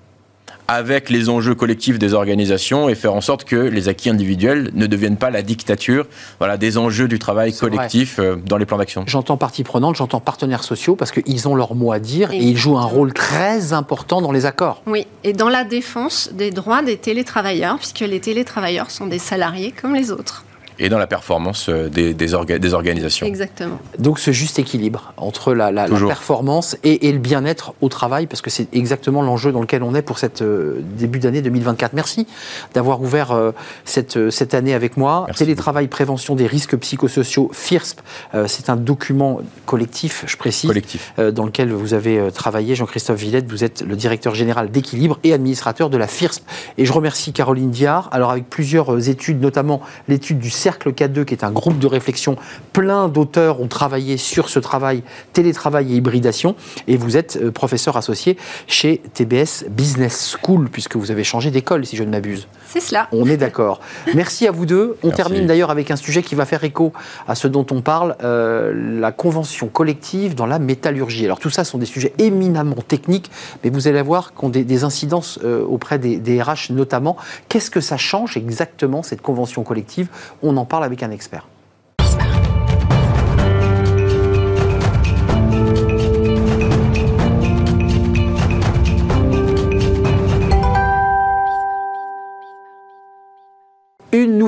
avec 0.69 1.09
les 1.09 1.31
enjeux 1.31 1.55
collectifs 1.55 1.99
des 1.99 2.13
organisations 2.13 2.91
et 2.91 2.95
faire 2.95 3.15
en 3.15 3.23
sorte 3.23 3.45
que 3.45 3.57
les 3.57 3.89
acquis 3.89 4.11
individuels 4.11 4.71
ne 4.75 4.87
deviennent 4.87 5.17
pas 5.17 5.31
la 5.31 5.41
dictature 5.41 6.07
voilà, 6.39 6.59
des 6.59 6.77
enjeux 6.77 7.09
du 7.09 7.19
travail 7.19 7.53
vrai. 7.53 7.59
collectif 7.59 8.19
euh, 8.19 8.37
dans 8.37 8.59
les 8.59 8.67
plans 8.67 8.77
d'action. 8.77 9.05
J'entends 9.07 9.39
partie 9.39 9.65
prenante, 9.65 9.97
j'entends 9.97 10.21
partenaires 10.21 10.63
sociaux, 10.63 10.95
parce 10.95 11.11
qu'ils 11.11 11.49
ont 11.49 11.55
leur 11.55 11.75
mot 11.75 11.91
à 11.91 11.99
dire 11.99 12.31
et 12.33 12.37
Exactement. 12.37 12.51
ils 12.51 12.57
jouent 12.59 12.79
un 12.79 12.85
rôle 12.85 13.15
très 13.15 13.73
important 13.73 14.21
dans 14.21 14.31
les 14.31 14.45
accords. 14.45 14.83
Oui. 14.87 15.07
Et 15.25 15.33
dans 15.33 15.49
la 15.49 15.65
défense 15.65 16.31
des 16.35 16.51
droits 16.51 16.83
des 16.83 16.99
télétravailleurs, 16.99 17.79
puisque 17.79 18.01
les 18.01 18.21
télétravailleurs 18.21 18.91
sont 18.91 19.07
des 19.07 19.19
salariés 19.19 19.73
comme 19.73 19.95
les 19.95 20.11
autres. 20.11 20.45
Et 20.81 20.89
dans 20.89 20.99
la 20.99 21.07
performance 21.07 21.69
euh, 21.69 21.89
des, 21.89 22.15
des, 22.15 22.35
orga- 22.35 22.59
des 22.59 22.75
organisations. 22.75 23.27
Exactement. 23.27 23.79
Donc 23.99 24.19
ce 24.19 24.31
juste 24.31 24.59
équilibre 24.59 25.13
entre 25.17 25.53
la, 25.55 25.71
la- 25.73 25.83
la 25.83 25.89
Toujours. 25.89 26.09
performance 26.09 26.77
et, 26.85 27.09
et 27.09 27.13
le 27.13 27.19
bien-être 27.19 27.75
au 27.81 27.89
travail, 27.89 28.27
parce 28.27 28.43
que 28.43 28.51
c'est 28.51 28.69
exactement 28.73 29.23
l'enjeu 29.23 29.51
dans 29.53 29.61
lequel 29.61 29.83
on 29.83 29.95
est 29.95 30.03
pour 30.03 30.19
cette 30.19 30.43
euh, 30.43 30.81
début 30.97 31.19
d'année 31.19 31.43
2024. 31.43 31.95
Merci 31.95 32.27
d'avoir 32.75 33.01
ouvert 33.01 33.33
euh, 33.33 33.51
cette, 33.85 34.17
euh, 34.17 34.31
cette 34.31 34.55
année 34.55 34.75
avec 34.75 34.97
moi. 34.97 35.25
Merci 35.27 35.45
Télétravail, 35.45 35.89
prévention 35.89 36.35
des 36.37 36.47
risques 36.47 36.77
psychosociaux, 36.77 37.51
FIRSP, 37.53 38.01
euh, 38.35 38.47
c'est 38.47 38.71
un 38.71 38.77
document 38.77 39.41
collectif, 39.67 40.25
je 40.27 40.37
précise, 40.37 40.69
Collectif. 40.69 41.13
euh, 41.19 41.31
dans 41.33 41.45
lequel 41.45 41.73
vous 41.73 41.95
avez 41.95 42.19
euh, 42.19 42.31
travaillé. 42.31 42.75
Jean-Christophe 42.77 43.19
Villette, 43.19 43.49
vous 43.51 43.65
êtes 43.65 43.83
le 43.83 43.97
directeur 43.97 44.35
général 44.35 44.71
d'équilibre 44.71 45.19
et 45.25 45.33
administrateur 45.33 45.91
de 45.91 45.97
la 45.97 46.07
FIRSP. 46.07 46.45
Et 46.79 46.85
je 46.85 46.93
remercie 46.93 47.33
Caroline 47.33 47.71
Diard, 47.71 48.09
alors 48.13 48.31
avec 48.31 48.49
plusieurs 48.49 48.95
euh, 48.95 49.01
études, 49.01 49.41
notamment 49.41 49.81
l'étude 50.07 50.39
du 50.39 50.51
Cercle 50.51 50.68
K2, 50.71 51.25
qui 51.25 51.35
est 51.35 51.45
un 51.45 51.51
groupe 51.51 51.79
de 51.79 51.87
réflexion. 51.87 52.37
Plein 52.73 53.09
d'auteurs 53.09 53.61
ont 53.61 53.69
travaillé 53.69 54.17
sur 54.17 54.49
ce 54.49 54.59
travail, 54.59 55.03
télétravail 55.33 55.93
et 55.93 55.97
hybridation. 55.97 56.55
Et 56.87 56.97
vous 56.97 57.17
êtes 57.17 57.39
euh, 57.41 57.51
professeur 57.51 57.97
associé 57.97 58.37
chez 58.67 59.01
TBS 59.15 59.65
Business 59.71 60.37
School, 60.41 60.69
puisque 60.71 60.97
vous 60.97 61.11
avez 61.11 61.25
changé 61.25 61.51
d'école, 61.51 61.87
si 61.87 61.97
je 61.97 62.05
ne 62.05 62.11
m'abuse. 62.11 62.49
C'est 62.69 62.81
cela. 62.81 63.09
On 63.13 63.27
est 63.27 63.39
d'accord. 63.39 63.81
Merci 64.15 64.47
à 64.47 64.51
vous 64.51 64.67
deux. 64.67 64.99
On 65.03 65.09
Merci. 65.09 65.23
termine 65.23 65.47
d'ailleurs 65.47 65.71
avec 65.71 65.91
un 65.91 65.97
sujet 65.97 66.23
qui 66.23 66.35
va 66.35 66.45
faire 66.45 66.63
écho 66.65 66.93
à 67.27 67.35
ce 67.35 67.49
dont 67.49 67.65
on 67.71 67.81
parle, 67.81 68.15
euh, 68.23 68.73
la 69.01 69.11
convention 69.11 69.69
collective 69.69 70.35
dans 70.35 70.45
la 70.45 70.59
métallurgie. 70.59 71.25
Alors 71.25 71.39
tout 71.39 71.49
ça 71.49 71.65
sont 71.65 71.79
des 71.79 71.87
sujets 71.87 72.13
éminemment 72.19 72.77
techniques, 72.87 73.31
mais 73.65 73.71
vous 73.71 73.89
allez 73.89 74.03
voir 74.03 74.35
qu'on 74.35 74.51
des, 74.51 74.65
des 74.65 74.85
incidences 74.85 75.39
euh, 75.45 75.65
auprès 75.65 75.99
des, 75.99 76.19
des 76.19 76.43
RH 76.43 76.71
notamment. 76.71 77.17
Qu'est-ce 77.49 77.71
que 77.71 77.81
ça 77.81 77.97
change 77.97 78.37
exactement 78.37 79.03
cette 79.03 79.23
convention 79.23 79.63
collective? 79.63 80.09
On 80.43 80.57
en 80.59 80.67
parle 80.67 80.85
avec 80.85 81.03
un 81.03 81.11
expert. 81.11 81.47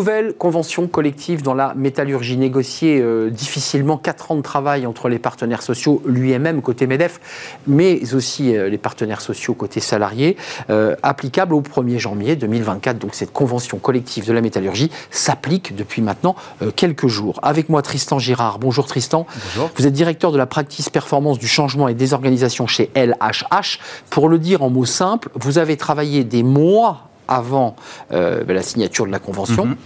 Nouvelle 0.00 0.32
convention 0.32 0.88
collective 0.88 1.42
dans 1.42 1.52
la 1.52 1.74
métallurgie 1.74 2.38
négociée 2.38 3.02
euh, 3.02 3.28
difficilement 3.28 3.98
4 3.98 4.30
ans 4.30 4.36
de 4.36 4.40
travail 4.40 4.86
entre 4.86 5.10
les 5.10 5.18
partenaires 5.18 5.60
sociaux, 5.60 6.00
l'UMM 6.06 6.62
côté 6.62 6.86
MEDEF, 6.86 7.20
mais 7.66 8.14
aussi 8.14 8.56
euh, 8.56 8.70
les 8.70 8.78
partenaires 8.78 9.20
sociaux 9.20 9.52
côté 9.52 9.78
salariés, 9.78 10.38
euh, 10.70 10.96
applicable 11.02 11.52
au 11.52 11.60
1er 11.60 11.98
janvier 11.98 12.34
2024. 12.34 12.98
Donc 12.98 13.14
cette 13.14 13.30
convention 13.30 13.76
collective 13.76 14.26
de 14.26 14.32
la 14.32 14.40
métallurgie 14.40 14.90
s'applique 15.10 15.76
depuis 15.76 16.00
maintenant 16.00 16.34
quelques 16.76 17.08
jours. 17.08 17.38
Avec 17.42 17.68
moi 17.68 17.82
Tristan 17.82 18.18
Girard. 18.18 18.58
Bonjour 18.58 18.86
Tristan. 18.86 19.26
Bonjour. 19.54 19.70
Vous 19.76 19.86
êtes 19.86 19.92
directeur 19.92 20.32
de 20.32 20.38
la 20.38 20.46
practice 20.46 20.88
performance 20.88 21.38
du 21.38 21.46
changement 21.46 21.88
et 21.88 21.94
des 21.94 22.14
organisations 22.14 22.66
chez 22.66 22.90
LHH. 22.96 23.78
Pour 24.08 24.30
le 24.30 24.38
dire 24.38 24.62
en 24.62 24.70
mots 24.70 24.86
simples, 24.86 25.28
vous 25.34 25.58
avez 25.58 25.76
travaillé 25.76 26.24
des 26.24 26.42
mois 26.42 27.09
avant 27.30 27.76
euh, 28.12 28.44
la 28.46 28.62
signature 28.62 29.06
de 29.06 29.10
la 29.10 29.18
convention. 29.18 29.76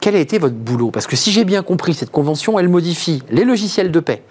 quel 0.00 0.16
a 0.16 0.18
été 0.18 0.38
votre 0.38 0.54
boulot? 0.54 0.90
Parce 0.90 1.06
que 1.06 1.16
si 1.16 1.30
j'ai 1.30 1.44
bien 1.44 1.62
compris, 1.62 1.92
cette 1.92 2.10
convention, 2.10 2.58
elle 2.58 2.68
modifie 2.68 3.22
les 3.30 3.44
logiciels 3.44 3.90
de 3.90 4.00
paix, 4.00 4.22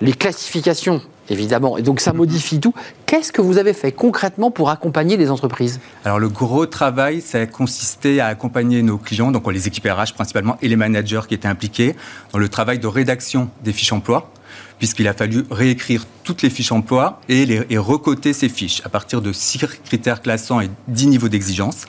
les 0.00 0.12
classifications, 0.12 1.02
évidemment, 1.28 1.76
et 1.76 1.82
donc 1.82 2.00
ça 2.00 2.12
modifie 2.12 2.58
tout. 2.58 2.74
Qu'est-ce 3.06 3.32
que 3.32 3.40
vous 3.40 3.58
avez 3.58 3.72
fait 3.72 3.92
concrètement 3.92 4.50
pour 4.50 4.70
accompagner 4.70 5.16
les 5.16 5.30
entreprises? 5.30 5.80
Alors 6.04 6.18
le 6.18 6.28
gros 6.28 6.66
travail, 6.66 7.20
ça 7.20 7.38
a 7.38 7.46
consisté 7.46 8.20
à 8.20 8.26
accompagner 8.26 8.82
nos 8.82 8.98
clients, 8.98 9.30
donc 9.30 9.50
les 9.52 9.68
équipes 9.68 9.86
RH 9.86 10.14
principalement, 10.14 10.56
et 10.62 10.68
les 10.68 10.76
managers 10.76 11.20
qui 11.28 11.34
étaient 11.34 11.48
impliqués 11.48 11.94
dans 12.32 12.38
le 12.38 12.48
travail 12.48 12.78
de 12.78 12.86
rédaction 12.86 13.50
des 13.62 13.72
fiches 13.72 13.92
emploi 13.92 14.32
puisqu'il 14.78 15.06
a 15.06 15.12
fallu 15.12 15.44
réécrire 15.50 16.06
toutes 16.24 16.42
les 16.42 16.50
fiches 16.50 16.72
emploi 16.72 17.20
et, 17.28 17.44
les, 17.46 17.62
et 17.68 17.78
recoter 17.78 18.32
ces 18.32 18.48
fiches 18.48 18.80
à 18.84 18.88
partir 18.88 19.20
de 19.20 19.30
six 19.30 19.58
critères 19.84 20.22
classants 20.22 20.60
et 20.60 20.70
dix 20.88 21.06
niveaux 21.06 21.28
d'exigence. 21.28 21.84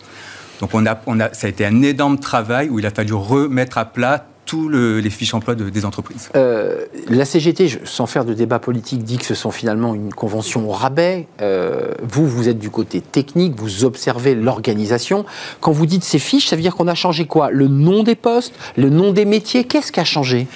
Donc 0.62 0.70
on 0.74 0.86
a, 0.86 1.02
on 1.08 1.20
a, 1.20 1.34
ça 1.34 1.48
a 1.48 1.50
été 1.50 1.66
un 1.66 1.82
énorme 1.82 2.20
travail 2.20 2.70
où 2.70 2.80
il 2.80 2.86
a 2.86 2.92
fallu 2.92 3.14
remettre 3.14 3.78
à 3.78 3.86
plat 3.86 4.26
tous 4.46 4.70
les 4.70 5.10
fiches 5.10 5.34
emploi 5.34 5.56
de, 5.56 5.70
des 5.70 5.86
entreprises. 5.86 6.30
Euh, 6.36 6.86
la 7.08 7.24
CGT, 7.24 7.80
sans 7.86 8.06
faire 8.06 8.26
de 8.26 8.34
débat 8.34 8.60
politique, 8.60 9.04
dit 9.04 9.18
que 9.18 9.26
ce 9.26 9.34
sont 9.34 9.52
finalement 9.52 9.96
une 9.96 10.14
convention 10.14 10.68
au 10.70 10.74
rabais. 10.74 11.28
Euh, 11.42 11.94
vous, 12.02 12.28
vous 12.28 12.50
êtes 12.50 12.60
du 12.60 12.70
côté 12.70 13.00
technique, 13.00 13.54
vous 13.56 13.86
observez 13.86 14.36
l'organisation. 14.36 15.26
Quand 15.62 15.72
vous 15.72 15.86
dites 15.86 16.04
ces 16.04 16.20
fiches, 16.20 16.48
ça 16.48 16.58
veut 16.58 16.62
dire 16.62 16.76
qu'on 16.76 16.90
a 16.90 16.96
changé 16.96 17.26
quoi? 17.26 17.50
Le 17.50 17.68
nom 17.68 18.04
des 18.04 18.16
postes, 18.16 18.54
le 18.76 18.90
nom 18.90 19.14
des 19.14 19.26
métiers? 19.26 19.64
Qu'est-ce 19.64 19.92
qui 19.92 20.02
a 20.02 20.06
changé? 20.06 20.48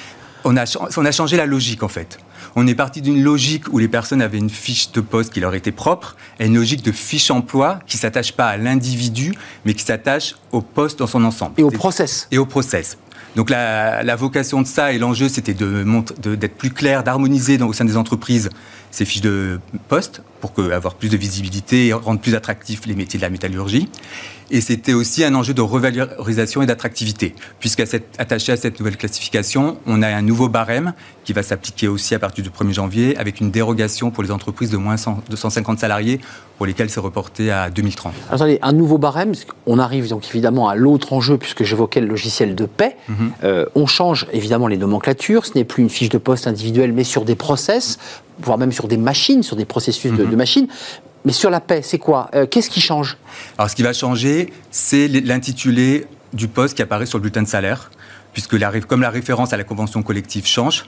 On 0.43 0.57
a, 0.57 0.65
on 0.97 1.05
a 1.05 1.11
changé 1.11 1.37
la 1.37 1.45
logique 1.45 1.81
en 1.81 1.87
fait. 1.87 2.17
On 2.57 2.67
est 2.67 2.75
parti 2.75 3.01
d'une 3.01 3.21
logique 3.21 3.71
où 3.73 3.79
les 3.79 3.89
personnes 3.89 4.21
avaient 4.21 4.37
une 4.37 4.49
fiche 4.49 4.91
de 4.93 5.01
poste 5.01 5.33
qui 5.33 5.41
leur 5.41 5.55
était 5.55 5.73
propre, 5.73 6.15
et 6.39 6.45
une 6.45 6.55
logique 6.55 6.83
de 6.83 6.93
fiche 6.93 7.29
emploi 7.29 7.79
qui 7.85 7.97
s'attache 7.97 8.31
pas 8.31 8.47
à 8.47 8.57
l'individu, 8.57 9.33
mais 9.65 9.73
qui 9.73 9.83
s'attache 9.83 10.35
au 10.53 10.61
poste 10.61 10.99
dans 10.99 11.07
son 11.07 11.25
ensemble. 11.25 11.53
Et 11.57 11.63
au 11.63 11.71
process. 11.71 12.27
Et 12.31 12.37
au 12.37 12.45
process. 12.45 12.97
Donc 13.35 13.49
la, 13.49 14.03
la 14.03 14.15
vocation 14.15 14.61
de 14.61 14.67
ça 14.67 14.93
et 14.93 14.97
l'enjeu, 14.97 15.27
c'était 15.27 15.53
d'être 15.53 16.21
de, 16.21 16.35
d'être 16.35 16.55
plus 16.55 16.69
clair, 16.69 17.03
d'harmoniser 17.03 17.61
au 17.61 17.73
sein 17.73 17.83
des 17.83 17.97
entreprises 17.97 18.49
ces 18.91 19.03
fiches 19.03 19.21
de 19.21 19.59
poste 19.89 20.21
pour 20.39 20.53
que, 20.53 20.71
avoir 20.71 20.95
plus 20.95 21.09
de 21.09 21.17
visibilité 21.17 21.87
et 21.87 21.93
rendre 21.93 22.21
plus 22.21 22.35
attractifs 22.35 22.85
les 22.85 22.95
métiers 22.95 23.19
de 23.19 23.23
la 23.23 23.29
métallurgie. 23.29 23.89
Et 24.51 24.61
c'était 24.61 24.93
aussi 24.93 25.23
un 25.23 25.33
enjeu 25.33 25.53
de 25.53 25.61
revalorisation 25.61 26.61
et 26.61 26.65
d'attractivité, 26.65 27.33
puisqu'attaché 27.59 28.51
à 28.51 28.57
cette 28.57 28.79
nouvelle 28.79 28.97
classification, 28.97 29.77
on 29.87 30.01
a 30.03 30.07
un 30.07 30.21
nouveau 30.21 30.49
barème 30.49 30.93
qui 31.23 31.33
va 31.33 31.41
s'appliquer 31.41 31.87
aussi 31.87 32.13
à 32.13 32.19
partir 32.19 32.43
du 32.43 32.51
1er 32.51 32.73
janvier, 32.73 33.17
avec 33.17 33.41
une 33.41 33.49
dérogation 33.49 34.11
pour 34.11 34.21
les 34.21 34.29
entreprises 34.29 34.69
de 34.69 34.77
moins 34.77 34.95
de 35.29 35.35
150 35.35 35.79
salariés, 35.79 36.19
pour 36.57 36.67
lesquelles 36.67 36.91
c'est 36.91 36.99
reporté 36.99 37.51
à 37.51 37.69
2030. 37.71 38.13
Attendez, 38.31 38.59
un 38.61 38.71
nouveau 38.71 38.99
barème, 38.99 39.33
on 39.65 39.79
arrive 39.79 40.07
donc 40.07 40.27
évidemment 40.29 40.69
à 40.69 40.75
l'autre 40.75 41.13
enjeu, 41.13 41.37
puisque 41.37 41.63
j'évoquais 41.63 41.99
le 41.99 42.07
logiciel 42.07 42.53
de 42.55 42.65
paix. 42.65 42.95
Mm 43.09 43.13
-hmm. 43.13 43.29
euh, 43.43 43.65
on 43.75 43.87
change 43.87 44.27
évidemment 44.31 44.67
les 44.67 44.77
nomenclatures, 44.77 45.45
ce 45.47 45.53
n'est 45.55 45.65
plus 45.65 45.81
une 45.83 45.89
fiche 45.89 46.09
de 46.09 46.19
poste 46.19 46.45
individuelle, 46.47 46.93
mais 46.93 47.03
sur 47.03 47.25
des 47.25 47.35
process, 47.35 47.97
voire 48.39 48.57
même 48.59 48.71
sur 48.71 48.87
des 48.87 48.97
machines, 48.97 49.41
sur 49.43 49.55
des 49.55 49.65
processus 49.65 50.11
mm 50.11 50.15
-hmm. 50.15 50.19
de, 50.19 50.25
de 50.33 50.35
machines. 50.35 50.67
Mais 51.25 51.33
sur 51.33 51.49
la 51.49 51.59
paix, 51.59 51.81
c'est 51.81 51.97
quoi 51.97 52.29
euh, 52.35 52.45
Qu'est-ce 52.45 52.69
qui 52.69 52.81
change? 52.81 53.17
Alors, 53.57 53.69
ce 53.69 53.75
qui 53.75 53.83
va 53.83 53.93
changer, 53.93 54.53
c'est 54.71 55.07
l'intitulé 55.07 56.05
du 56.33 56.47
poste 56.47 56.75
qui 56.75 56.81
apparaît 56.81 57.05
sur 57.05 57.17
le 57.17 57.23
bulletin 57.23 57.43
de 57.43 57.47
salaire, 57.47 57.91
puisque 58.33 58.53
la, 58.53 58.71
comme 58.81 59.01
la 59.01 59.09
référence 59.09 59.51
à 59.53 59.57
la 59.57 59.63
convention 59.63 60.03
collective 60.03 60.45
change, 60.45 60.85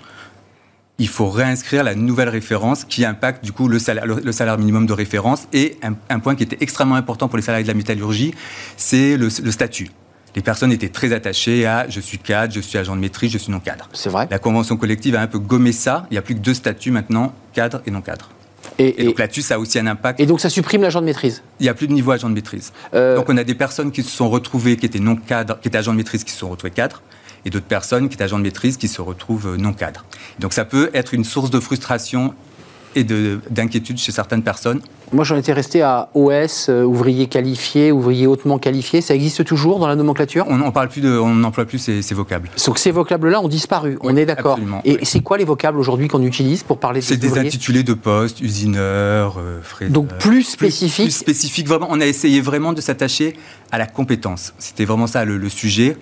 il 1.00 1.08
faut 1.08 1.30
réinscrire 1.30 1.84
la 1.84 1.96
nouvelle 1.96 2.30
référence 2.30 2.84
qui 2.84 3.06
impacte 3.06 3.44
du 3.44 3.52
coup 3.52 3.68
le 3.68 3.78
salaire, 3.78 4.06
le, 4.06 4.16
le 4.16 4.32
salaire 4.32 4.58
minimum 4.58 4.86
de 4.86 4.94
référence. 4.94 5.48
Et 5.54 5.78
un, 5.84 5.94
un, 6.10 6.20
point 6.20 6.36
qui 6.36 6.44
était 6.44 6.58
extrêmement 6.60 6.96
important 6.96 7.28
pour 7.28 7.38
les 7.38 7.44
salariés 7.44 7.64
de 7.64 7.68
la 7.68 7.76
métallurgie, 7.76 8.34
c'est 8.78 9.18
le, 9.18 9.30
le 9.44 9.52
statut 9.52 9.90
les 10.38 10.44
personnes 10.44 10.72
étaient 10.72 10.90
très 10.90 11.14
attachées 11.14 11.66
à 11.66 11.90
je 11.90 12.00
suis 12.00 12.20
cadre, 12.20 12.54
je 12.54 12.60
suis 12.60 12.78
agent 12.78 12.96
de 12.96 13.02
maîtrise, 13.02 13.32
je 13.32 13.40
suis 13.40 13.52
non 13.52 13.60
cadre. 13.60 13.90
C'est 13.92 14.10
vrai. 14.10 14.28
La 14.30 14.38
convention 14.38 14.78
collective 14.78 15.16
a 15.16 15.22
un 15.22 15.26
peu 15.26 15.40
gommé 15.40 15.72
ça. 15.72 16.06
Il 16.12 16.14
n'y 16.14 16.20
a 16.20 16.22
plus 16.22 16.36
que 16.36 16.42
deux 16.42 16.54
statuts 16.54 16.92
maintenant, 16.92 17.34
cadre 17.54 17.82
et 17.88 17.92
non 17.92 18.02
cadre. 18.02 18.30
Et, 18.80 19.02
et, 19.02 19.06
donc 19.06 19.20
là-dessus, 19.20 19.42
ça 19.42 19.56
a 19.56 19.60
aussi 19.60 19.80
un 19.80 19.88
impact. 19.88 20.20
Et 20.20 20.26
donc 20.26 20.40
ça 20.40 20.50
supprime 20.50 20.82
l'agent 20.82 21.02
de 21.02 21.06
maîtrise 21.06 21.42
Il 21.60 21.64
n'y 21.64 21.70
a 21.70 21.74
plus 21.74 21.88
de 21.88 21.94
niveau 21.94 22.12
agent 22.12 22.30
de 22.30 22.34
maîtrise. 22.34 22.74
Euh... 22.94 23.16
Donc 23.16 23.30
on 23.30 23.38
a 23.38 23.44
des 23.44 23.56
personnes 23.56 23.92
qui 23.92 24.04
se 24.04 24.12
sont 24.12 24.30
retrouvées, 24.30 24.78
qui 24.78 24.86
étaient 24.86 25.00
non 25.00 25.16
cadres, 25.16 25.60
qui 25.60 25.68
étaient 25.68 25.78
agents 25.78 25.94
de 25.94 25.98
maîtrise, 25.98 26.24
qui 26.24 26.32
se 26.32 26.40
sont 26.40 26.50
retrouvées 26.50 26.72
cadres, 26.72 27.02
et 27.46 27.50
d'autres 27.50 27.66
personnes 27.66 28.08
qui 28.08 28.16
étaient 28.16 28.24
agents 28.24 28.38
de 28.38 28.44
maîtrise, 28.44 28.78
qui 28.78 28.88
se 28.88 29.02
retrouvent 29.02 29.56
non 29.56 29.74
cadres. 29.74 30.06
Donc 30.40 30.54
ça 30.54 30.66
peut 30.66 30.90
être 30.94 31.14
une 31.14 31.24
source 31.24 31.50
de 31.50 31.60
frustration 31.60 32.34
et 32.96 33.04
d'inquiétude 33.04 33.98
chez 33.98 34.12
certaines 34.12 34.44
personnes. 34.44 34.82
Moi, 35.14 35.24
j'en 35.24 35.38
étais 35.38 35.54
resté 35.54 35.82
à 35.82 36.10
OS, 36.16 36.68
euh, 36.70 36.84
ouvrier 36.84 37.28
qualifié, 37.28 37.92
ouvrier 37.92 38.28
hautement 38.28 38.60
qualifié. 38.60 39.00
Ça 39.02 39.16
existe 39.16 39.46
toujours 39.46 39.80
dans 39.80 39.88
la 39.88 39.96
nomenclature? 39.96 40.46
On 40.50 40.58
n'emploie 40.58 40.88
plus 41.66 41.80
ces, 41.80 42.02
ces, 42.02 42.14
vocables. 42.14 42.50
Donc 42.66 42.78
ces 42.78 42.92
vocables-là 42.92 43.42
ont 43.42 43.48
disparu, 43.48 43.98
oui, 44.02 44.10
on 44.12 44.18
est 44.18 44.26
d'accord. 44.26 44.60
Et 44.84 44.94
oui. 44.94 45.00
c'est 45.04 45.22
quoi 45.22 45.38
les 45.38 45.46
vocables 45.46 45.80
aujourd'hui 45.80 46.10
qu'on 46.10 46.24
utilise 46.24 46.64
pour 46.64 46.78
parler 46.78 47.00
de 47.00 47.06
C'est 47.06 47.18
des 47.18 47.38
intitulés 47.38 47.84
de 47.84 47.94
poste, 47.94 48.42
usineur, 48.42 49.38
euh, 49.40 49.62
frais. 49.62 49.88
Donc 49.88 50.10
plus 50.18 50.44
spécifique. 50.44 51.06
Plus, 51.06 51.14
plus, 51.14 51.20
spécifique, 51.20 51.68
vraiment. 51.68 51.88
On 51.90 52.02
a 52.02 52.06
essayé 52.06 52.42
vraiment 52.42 52.74
de 52.74 52.82
s'attacher 52.82 53.38
à 53.72 53.78
la 53.78 53.86
compétence. 53.86 54.54
C'était 54.60 54.86
vraiment 54.86 55.08
ça 55.08 55.24
le, 55.24 55.38
le 55.38 55.50
sujet 55.50 55.96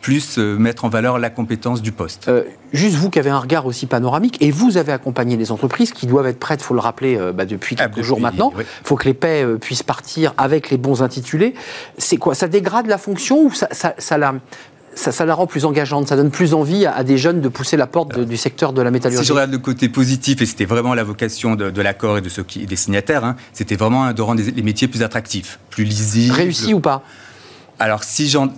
plus 0.00 0.38
euh, 0.38 0.56
mettre 0.56 0.84
en 0.84 0.88
valeur 0.88 1.18
la 1.18 1.30
compétence 1.30 1.82
du 1.82 1.92
poste. 1.92 2.28
Euh, 2.28 2.44
juste 2.72 2.96
vous 2.96 3.10
qui 3.10 3.18
avez 3.18 3.30
un 3.30 3.38
regard 3.38 3.66
aussi 3.66 3.86
panoramique, 3.86 4.38
et 4.40 4.50
vous 4.50 4.76
avez 4.76 4.92
accompagné 4.92 5.36
les 5.36 5.52
entreprises 5.52 5.92
qui 5.92 6.06
doivent 6.06 6.26
être 6.26 6.38
prêtes, 6.38 6.60
il 6.60 6.64
faut 6.64 6.74
le 6.74 6.80
rappeler, 6.80 7.16
euh, 7.16 7.32
bah, 7.32 7.44
depuis 7.44 7.76
quelques 7.76 7.98
ah, 7.98 8.02
jours 8.02 8.20
maintenant. 8.20 8.50
Il 8.54 8.60
oui. 8.60 8.64
faut 8.84 8.96
que 8.96 9.04
les 9.04 9.14
paix 9.14 9.44
euh, 9.44 9.56
puissent 9.56 9.82
partir 9.82 10.32
avec 10.38 10.70
les 10.70 10.78
bons 10.78 11.02
intitulés. 11.02 11.54
C'est 11.98 12.16
quoi 12.16 12.34
Ça 12.34 12.48
dégrade 12.48 12.86
la 12.86 12.98
fonction 12.98 13.42
ou 13.44 13.52
ça, 13.52 13.68
ça, 13.72 13.94
ça 13.98 14.16
la, 14.16 14.34
ça, 14.94 15.12
ça, 15.12 15.24
la 15.26 15.34
rend 15.34 15.46
plus 15.46 15.64
engageante, 15.64 16.08
ça 16.08 16.16
donne 16.16 16.30
plus 16.30 16.54
envie 16.54 16.86
à, 16.86 16.94
à 16.94 17.04
des 17.04 17.18
jeunes 17.18 17.40
de 17.40 17.48
pousser 17.48 17.76
la 17.76 17.86
porte 17.86 18.16
de, 18.16 18.24
du 18.24 18.36
secteur 18.36 18.72
de 18.72 18.82
la 18.82 18.90
métallurgie? 18.90 19.24
Si 19.24 19.28
je 19.28 19.32
regarde 19.32 19.52
le 19.52 19.58
côté 19.58 19.88
positif, 19.88 20.40
et 20.40 20.46
c'était 20.46 20.64
vraiment 20.64 20.94
la 20.94 21.04
vocation 21.04 21.56
de, 21.56 21.70
de 21.70 21.82
l'accord 21.82 22.18
et 22.18 22.20
de 22.22 22.28
ceux 22.28 22.42
qui, 22.42 22.66
des 22.66 22.76
signataires, 22.76 23.24
hein, 23.24 23.36
c'était 23.52 23.76
vraiment 23.76 24.12
de 24.12 24.22
rendre 24.22 24.40
les, 24.40 24.50
les, 24.50 24.62
métiers 24.62 24.88
plus 24.88 25.02
attractifs, 25.02 25.58
plus 25.68 25.84
lisibles. 25.84 26.34
Réussi 26.34 26.72
ou 26.72 26.80
pas? 26.80 27.02
Alors, 27.78 28.04
si 28.04 28.28
j'en 28.28 28.50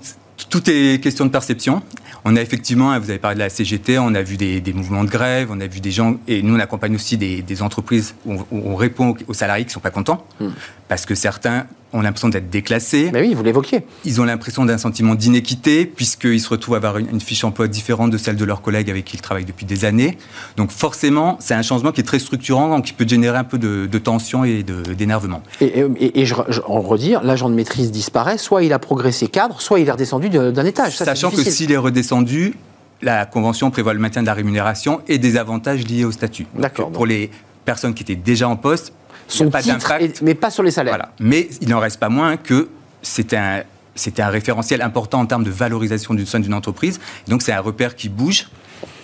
tout 0.49 0.63
est 0.69 1.03
question 1.03 1.25
de 1.25 1.31
perception. 1.31 1.83
On 2.25 2.37
a 2.37 2.41
effectivement, 2.41 2.99
vous 2.99 3.11
avez 3.11 3.19
parlé 3.19 3.35
de 3.35 3.41
la 3.41 3.49
CGT, 3.49 3.99
on 3.99 4.15
a 4.15 4.23
vu 4.23 4.37
des, 4.37 4.61
des 4.61 4.73
mouvements 4.73 5.03
de 5.03 5.11
grève, 5.11 5.49
on 5.51 5.61
a 5.61 5.67
vu 5.67 5.81
des 5.81 5.91
gens, 5.91 6.19
et 6.29 6.43
nous 6.43 6.55
on 6.55 6.61
accompagne 6.61 6.95
aussi 6.95 7.17
des, 7.17 7.43
des 7.43 7.63
entreprises 7.63 8.15
où 8.25 8.35
on, 8.35 8.47
où 8.53 8.63
on, 8.71 8.77
répond 8.77 9.17
aux 9.27 9.35
salariés 9.35 9.65
qui 9.65 9.71
ne 9.71 9.73
sont 9.73 9.81
pas 9.81 9.91
contents, 9.91 10.25
hmm. 10.39 10.51
parce 10.89 11.05
que 11.05 11.17
certains 11.17 11.67
ont 11.93 12.01
l'impression 12.01 12.29
d'être 12.29 12.51
déclassés. 12.51 13.11
Mais 13.13 13.21
oui, 13.21 13.35
vous 13.35 13.43
l'évoquiez. 13.43 13.83
Ils 14.05 14.21
ont 14.21 14.25
l'impression 14.25 14.65
d'un 14.65 14.79
sentiment 14.79 15.15
d'inéquité, 15.15 15.87
puisqu'ils 15.87 16.41
se 16.41 16.49
retrouvent 16.49 16.75
à 16.75 16.79
avoir 16.79 16.99
une, 16.99 17.09
une, 17.09 17.21
fiche 17.21 17.45
emploi 17.45 17.69
différente 17.69 18.11
de 18.11 18.19
celle 18.19 18.37
de 18.37 18.45
leurs 18.45 18.63
collègues 18.63 18.91
avec 18.91 19.05
qui 19.05 19.17
ils 19.17 19.21
travaillent 19.21 19.45
depuis 19.45 19.67
des 19.67 19.85
années. 19.85 20.17
Donc 20.57 20.71
forcément, 20.71 21.37
c'est 21.41 21.55
un 21.55 21.63
changement 21.63 21.93
qui 21.93 22.01
est 22.01 22.05
très 22.05 22.19
structurant, 22.19 22.69
donc 22.69 22.85
qui 22.85 22.93
peut 22.93 23.07
générer 23.07 23.39
un 23.39 23.45
peu 23.45 23.59
de, 23.59 23.87
de 23.87 23.99
tension 23.99 24.45
et 24.45 24.63
d'énervement. 24.63 25.43
Et, 25.61 25.85
et, 25.99 26.21
et, 26.21 26.27
je, 26.27 26.35
je, 26.49 26.61
en 26.67 26.81
redire, 26.81 27.23
l'agent 27.23 27.49
de 27.49 27.55
maîtrise 27.55 27.91
disparaît, 27.91 28.39
soit 28.39 28.63
il 28.63 28.73
a 28.73 28.79
progressé 28.79 29.29
cadre, 29.29 29.61
soit 29.61 29.81
il 29.81 29.89
est 29.89 29.93
redescendu 29.93 30.29
d'un 30.29 30.65
étage. 30.65 30.97
Ça, 30.97 31.05
Sachant 31.05 31.31
que 31.31 31.43
s'il 31.43 31.73
est 31.73 31.77
redescendu, 31.77 32.55
la 33.03 33.27
Convention 33.27 33.71
prévoit 33.71 33.95
le 33.95 34.01
maintien 34.01 34.23
de 34.23 34.27
la 34.27 34.35
rémunération 34.35 35.03
et 35.09 35.19
des 35.19 35.37
avantages 35.37 35.87
liés 35.87 36.05
au 36.05 36.13
statut. 36.13 36.47
D'accord. 36.55 36.91
Pour 36.91 37.07
les 37.07 37.31
personnes 37.65 37.95
qui 37.95 38.03
étaient 38.03 38.17
déjà 38.17 38.49
en 38.49 38.57
poste, 38.57 38.93
son 39.33 39.51
pas 39.51 39.63
titre, 39.63 39.93
et, 40.01 40.13
mais 40.23 40.35
pas 40.35 40.51
sur 40.51 40.63
les 40.63 40.71
salaires. 40.71 40.95
Voilà. 40.95 41.13
Mais 41.21 41.49
il 41.61 41.69
n'en 41.69 41.81
reste 41.81 41.99
pas 41.99 42.09
moins 42.09 42.37
que 42.37 42.69
c'est 43.03 43.35
un, 43.35 43.63
c'était 43.95 44.23
un 44.23 44.29
référentiel 44.29 44.83
important 44.83 45.21
en 45.21 45.27
termes 45.27 45.45
de 45.45 45.51
valorisation 45.51 46.15
du 46.15 46.27
sein 46.27 46.41
d'une 46.41 46.55
entreprise. 46.55 47.01
Donc 47.29 47.43
c'est 47.43 47.53
un 47.53 47.61
repère 47.61 47.97
qui 47.97 48.09
bouge. 48.09 48.49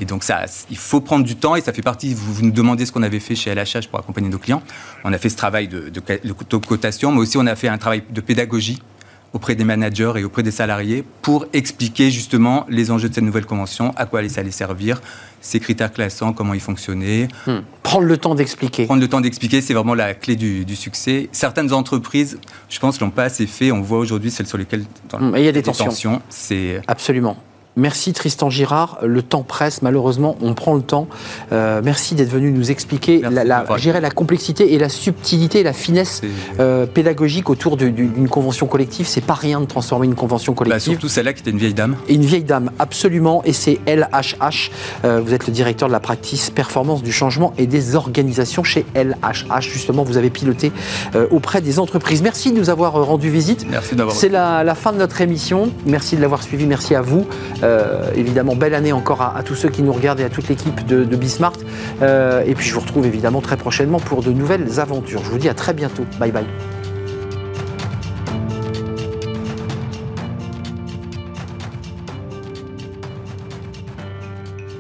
Et 0.00 0.04
donc 0.04 0.24
ça, 0.24 0.44
il 0.70 0.76
faut 0.76 1.00
prendre 1.00 1.24
du 1.24 1.36
temps 1.36 1.54
et 1.54 1.60
ça 1.60 1.72
fait 1.72 1.82
partie. 1.82 2.12
Vous, 2.12 2.32
vous 2.32 2.42
nous 2.42 2.50
demandez 2.50 2.84
ce 2.84 2.90
qu'on 2.92 3.02
avait 3.02 3.20
fait 3.20 3.36
chez 3.36 3.54
LHH 3.54 3.88
pour 3.88 4.00
accompagner 4.00 4.28
nos 4.28 4.38
clients. 4.38 4.62
On 5.04 5.12
a 5.12 5.18
fait 5.18 5.28
ce 5.28 5.36
travail 5.36 5.68
de, 5.68 5.88
de, 5.88 6.00
de 6.00 6.56
cotation, 6.56 7.12
mais 7.12 7.20
aussi 7.20 7.36
on 7.36 7.46
a 7.46 7.54
fait 7.54 7.68
un 7.68 7.78
travail 7.78 8.02
de 8.08 8.20
pédagogie 8.20 8.82
auprès 9.32 9.54
des 9.54 9.64
managers 9.64 10.12
et 10.16 10.24
auprès 10.24 10.42
des 10.42 10.50
salariés 10.50 11.04
pour 11.22 11.46
expliquer 11.52 12.10
justement 12.10 12.64
les 12.68 12.90
enjeux 12.90 13.08
de 13.08 13.14
cette 13.14 13.24
nouvelle 13.24 13.46
convention, 13.46 13.92
à 13.96 14.06
quoi 14.06 14.26
ça 14.28 14.40
allait 14.40 14.50
servir, 14.50 15.00
ces 15.40 15.60
critères 15.60 15.92
classants, 15.92 16.32
comment 16.32 16.54
ils 16.54 16.60
fonctionnaient. 16.60 17.28
Hmm. 17.46 17.58
Prendre 17.82 18.06
le 18.06 18.16
temps 18.16 18.34
d'expliquer. 18.34 18.86
Prendre 18.86 19.00
le 19.00 19.08
temps 19.08 19.20
d'expliquer, 19.20 19.60
c'est 19.60 19.74
vraiment 19.74 19.94
la 19.94 20.14
clé 20.14 20.36
du, 20.36 20.64
du, 20.64 20.76
succès. 20.76 21.28
Certaines 21.32 21.72
entreprises, 21.72 22.38
je 22.68 22.78
pense, 22.78 23.00
l'ont 23.00 23.10
pas 23.10 23.24
assez 23.24 23.46
fait. 23.46 23.70
On 23.70 23.80
voit 23.80 23.98
aujourd'hui 23.98 24.30
celles 24.30 24.46
sur 24.46 24.58
lesquelles 24.58 24.84
hmm, 25.18 25.34
il 25.36 25.44
y 25.44 25.48
a 25.48 25.52
des 25.52 25.62
tensions. 25.62 25.86
tensions 25.86 26.22
c'est 26.28 26.80
absolument. 26.86 27.36
Merci 27.78 28.12
Tristan 28.12 28.50
Girard. 28.50 28.98
Le 29.04 29.22
temps 29.22 29.44
presse, 29.44 29.82
malheureusement, 29.82 30.36
on 30.42 30.52
prend 30.54 30.74
le 30.74 30.82
temps. 30.82 31.06
Euh, 31.52 31.80
merci 31.84 32.16
d'être 32.16 32.28
venu 32.28 32.50
nous 32.50 32.72
expliquer 32.72 33.20
la, 33.20 33.44
la, 33.44 33.64
la, 34.00 34.10
complexité 34.10 34.74
et 34.74 34.78
la 34.80 34.88
subtilité 34.88 35.62
la 35.62 35.72
finesse 35.72 36.22
euh, 36.58 36.86
pédagogique 36.86 37.48
autour 37.50 37.76
d'une 37.76 38.28
convention 38.28 38.66
collective. 38.66 39.06
C'est 39.06 39.24
pas 39.24 39.34
rien 39.34 39.60
de 39.60 39.66
transformer 39.66 40.06
une 40.06 40.16
convention 40.16 40.54
bah, 40.54 40.64
collective. 40.64 40.94
surtout 40.94 41.08
celle-là 41.08 41.32
qui 41.32 41.42
était 41.42 41.52
une 41.52 41.58
vieille 41.58 41.74
dame. 41.74 41.96
Et 42.08 42.14
une 42.14 42.24
vieille 42.24 42.42
dame, 42.42 42.72
absolument. 42.80 43.42
Et 43.44 43.52
c'est 43.52 43.78
LHH. 43.86 44.72
Euh, 45.04 45.20
vous 45.24 45.32
êtes 45.32 45.46
le 45.46 45.52
directeur 45.52 45.86
de 45.86 45.92
la 45.92 46.00
practice 46.00 46.50
performance 46.50 47.04
du 47.04 47.12
changement 47.12 47.54
et 47.58 47.68
des 47.68 47.94
organisations 47.94 48.64
chez 48.64 48.86
LHH. 48.96 49.70
Justement, 49.70 50.02
vous 50.02 50.16
avez 50.16 50.30
piloté 50.30 50.72
auprès 51.30 51.60
des 51.60 51.78
entreprises. 51.78 52.22
Merci 52.22 52.50
de 52.50 52.58
nous 52.58 52.70
avoir 52.70 52.92
rendu 52.94 53.30
visite. 53.30 53.66
Merci 53.70 53.94
d'avoir. 53.94 54.16
C'est 54.16 54.28
la, 54.28 54.64
la, 54.64 54.74
fin 54.74 54.92
de 54.92 54.98
notre 54.98 55.20
émission. 55.20 55.70
Merci 55.86 56.16
de 56.16 56.22
l'avoir 56.22 56.42
suivi. 56.42 56.66
Merci 56.66 56.96
à 56.96 57.02
vous. 57.02 57.24
Euh, 57.68 58.10
évidemment, 58.14 58.56
belle 58.56 58.74
année 58.74 58.92
encore 58.92 59.20
à, 59.22 59.42
tous 59.42 59.54
ceux 59.54 59.68
qui 59.68 59.82
nous 59.82 59.92
regardent 59.92 60.20
et 60.20 60.24
à 60.24 60.30
toute 60.30 60.48
l'équipe 60.48 60.86
de, 60.86 61.04
de 61.04 61.16
Bismart. 61.16 61.52
Euh, 62.02 62.42
et 62.46 62.54
puis 62.54 62.66
je 62.66 62.74
vous 62.74 62.80
retrouve 62.80 63.06
évidemment 63.06 63.40
très 63.40 63.56
prochainement 63.56 64.00
pour 64.00 64.22
de 64.22 64.32
nouvelles 64.32 64.80
aventures. 64.80 65.22
Je 65.24 65.30
vous 65.30 65.38
dis 65.38 65.48
à 65.48 65.54
très 65.54 65.74
bientôt. 65.74 66.06
Bye 66.18 66.32
bye. 66.32 66.46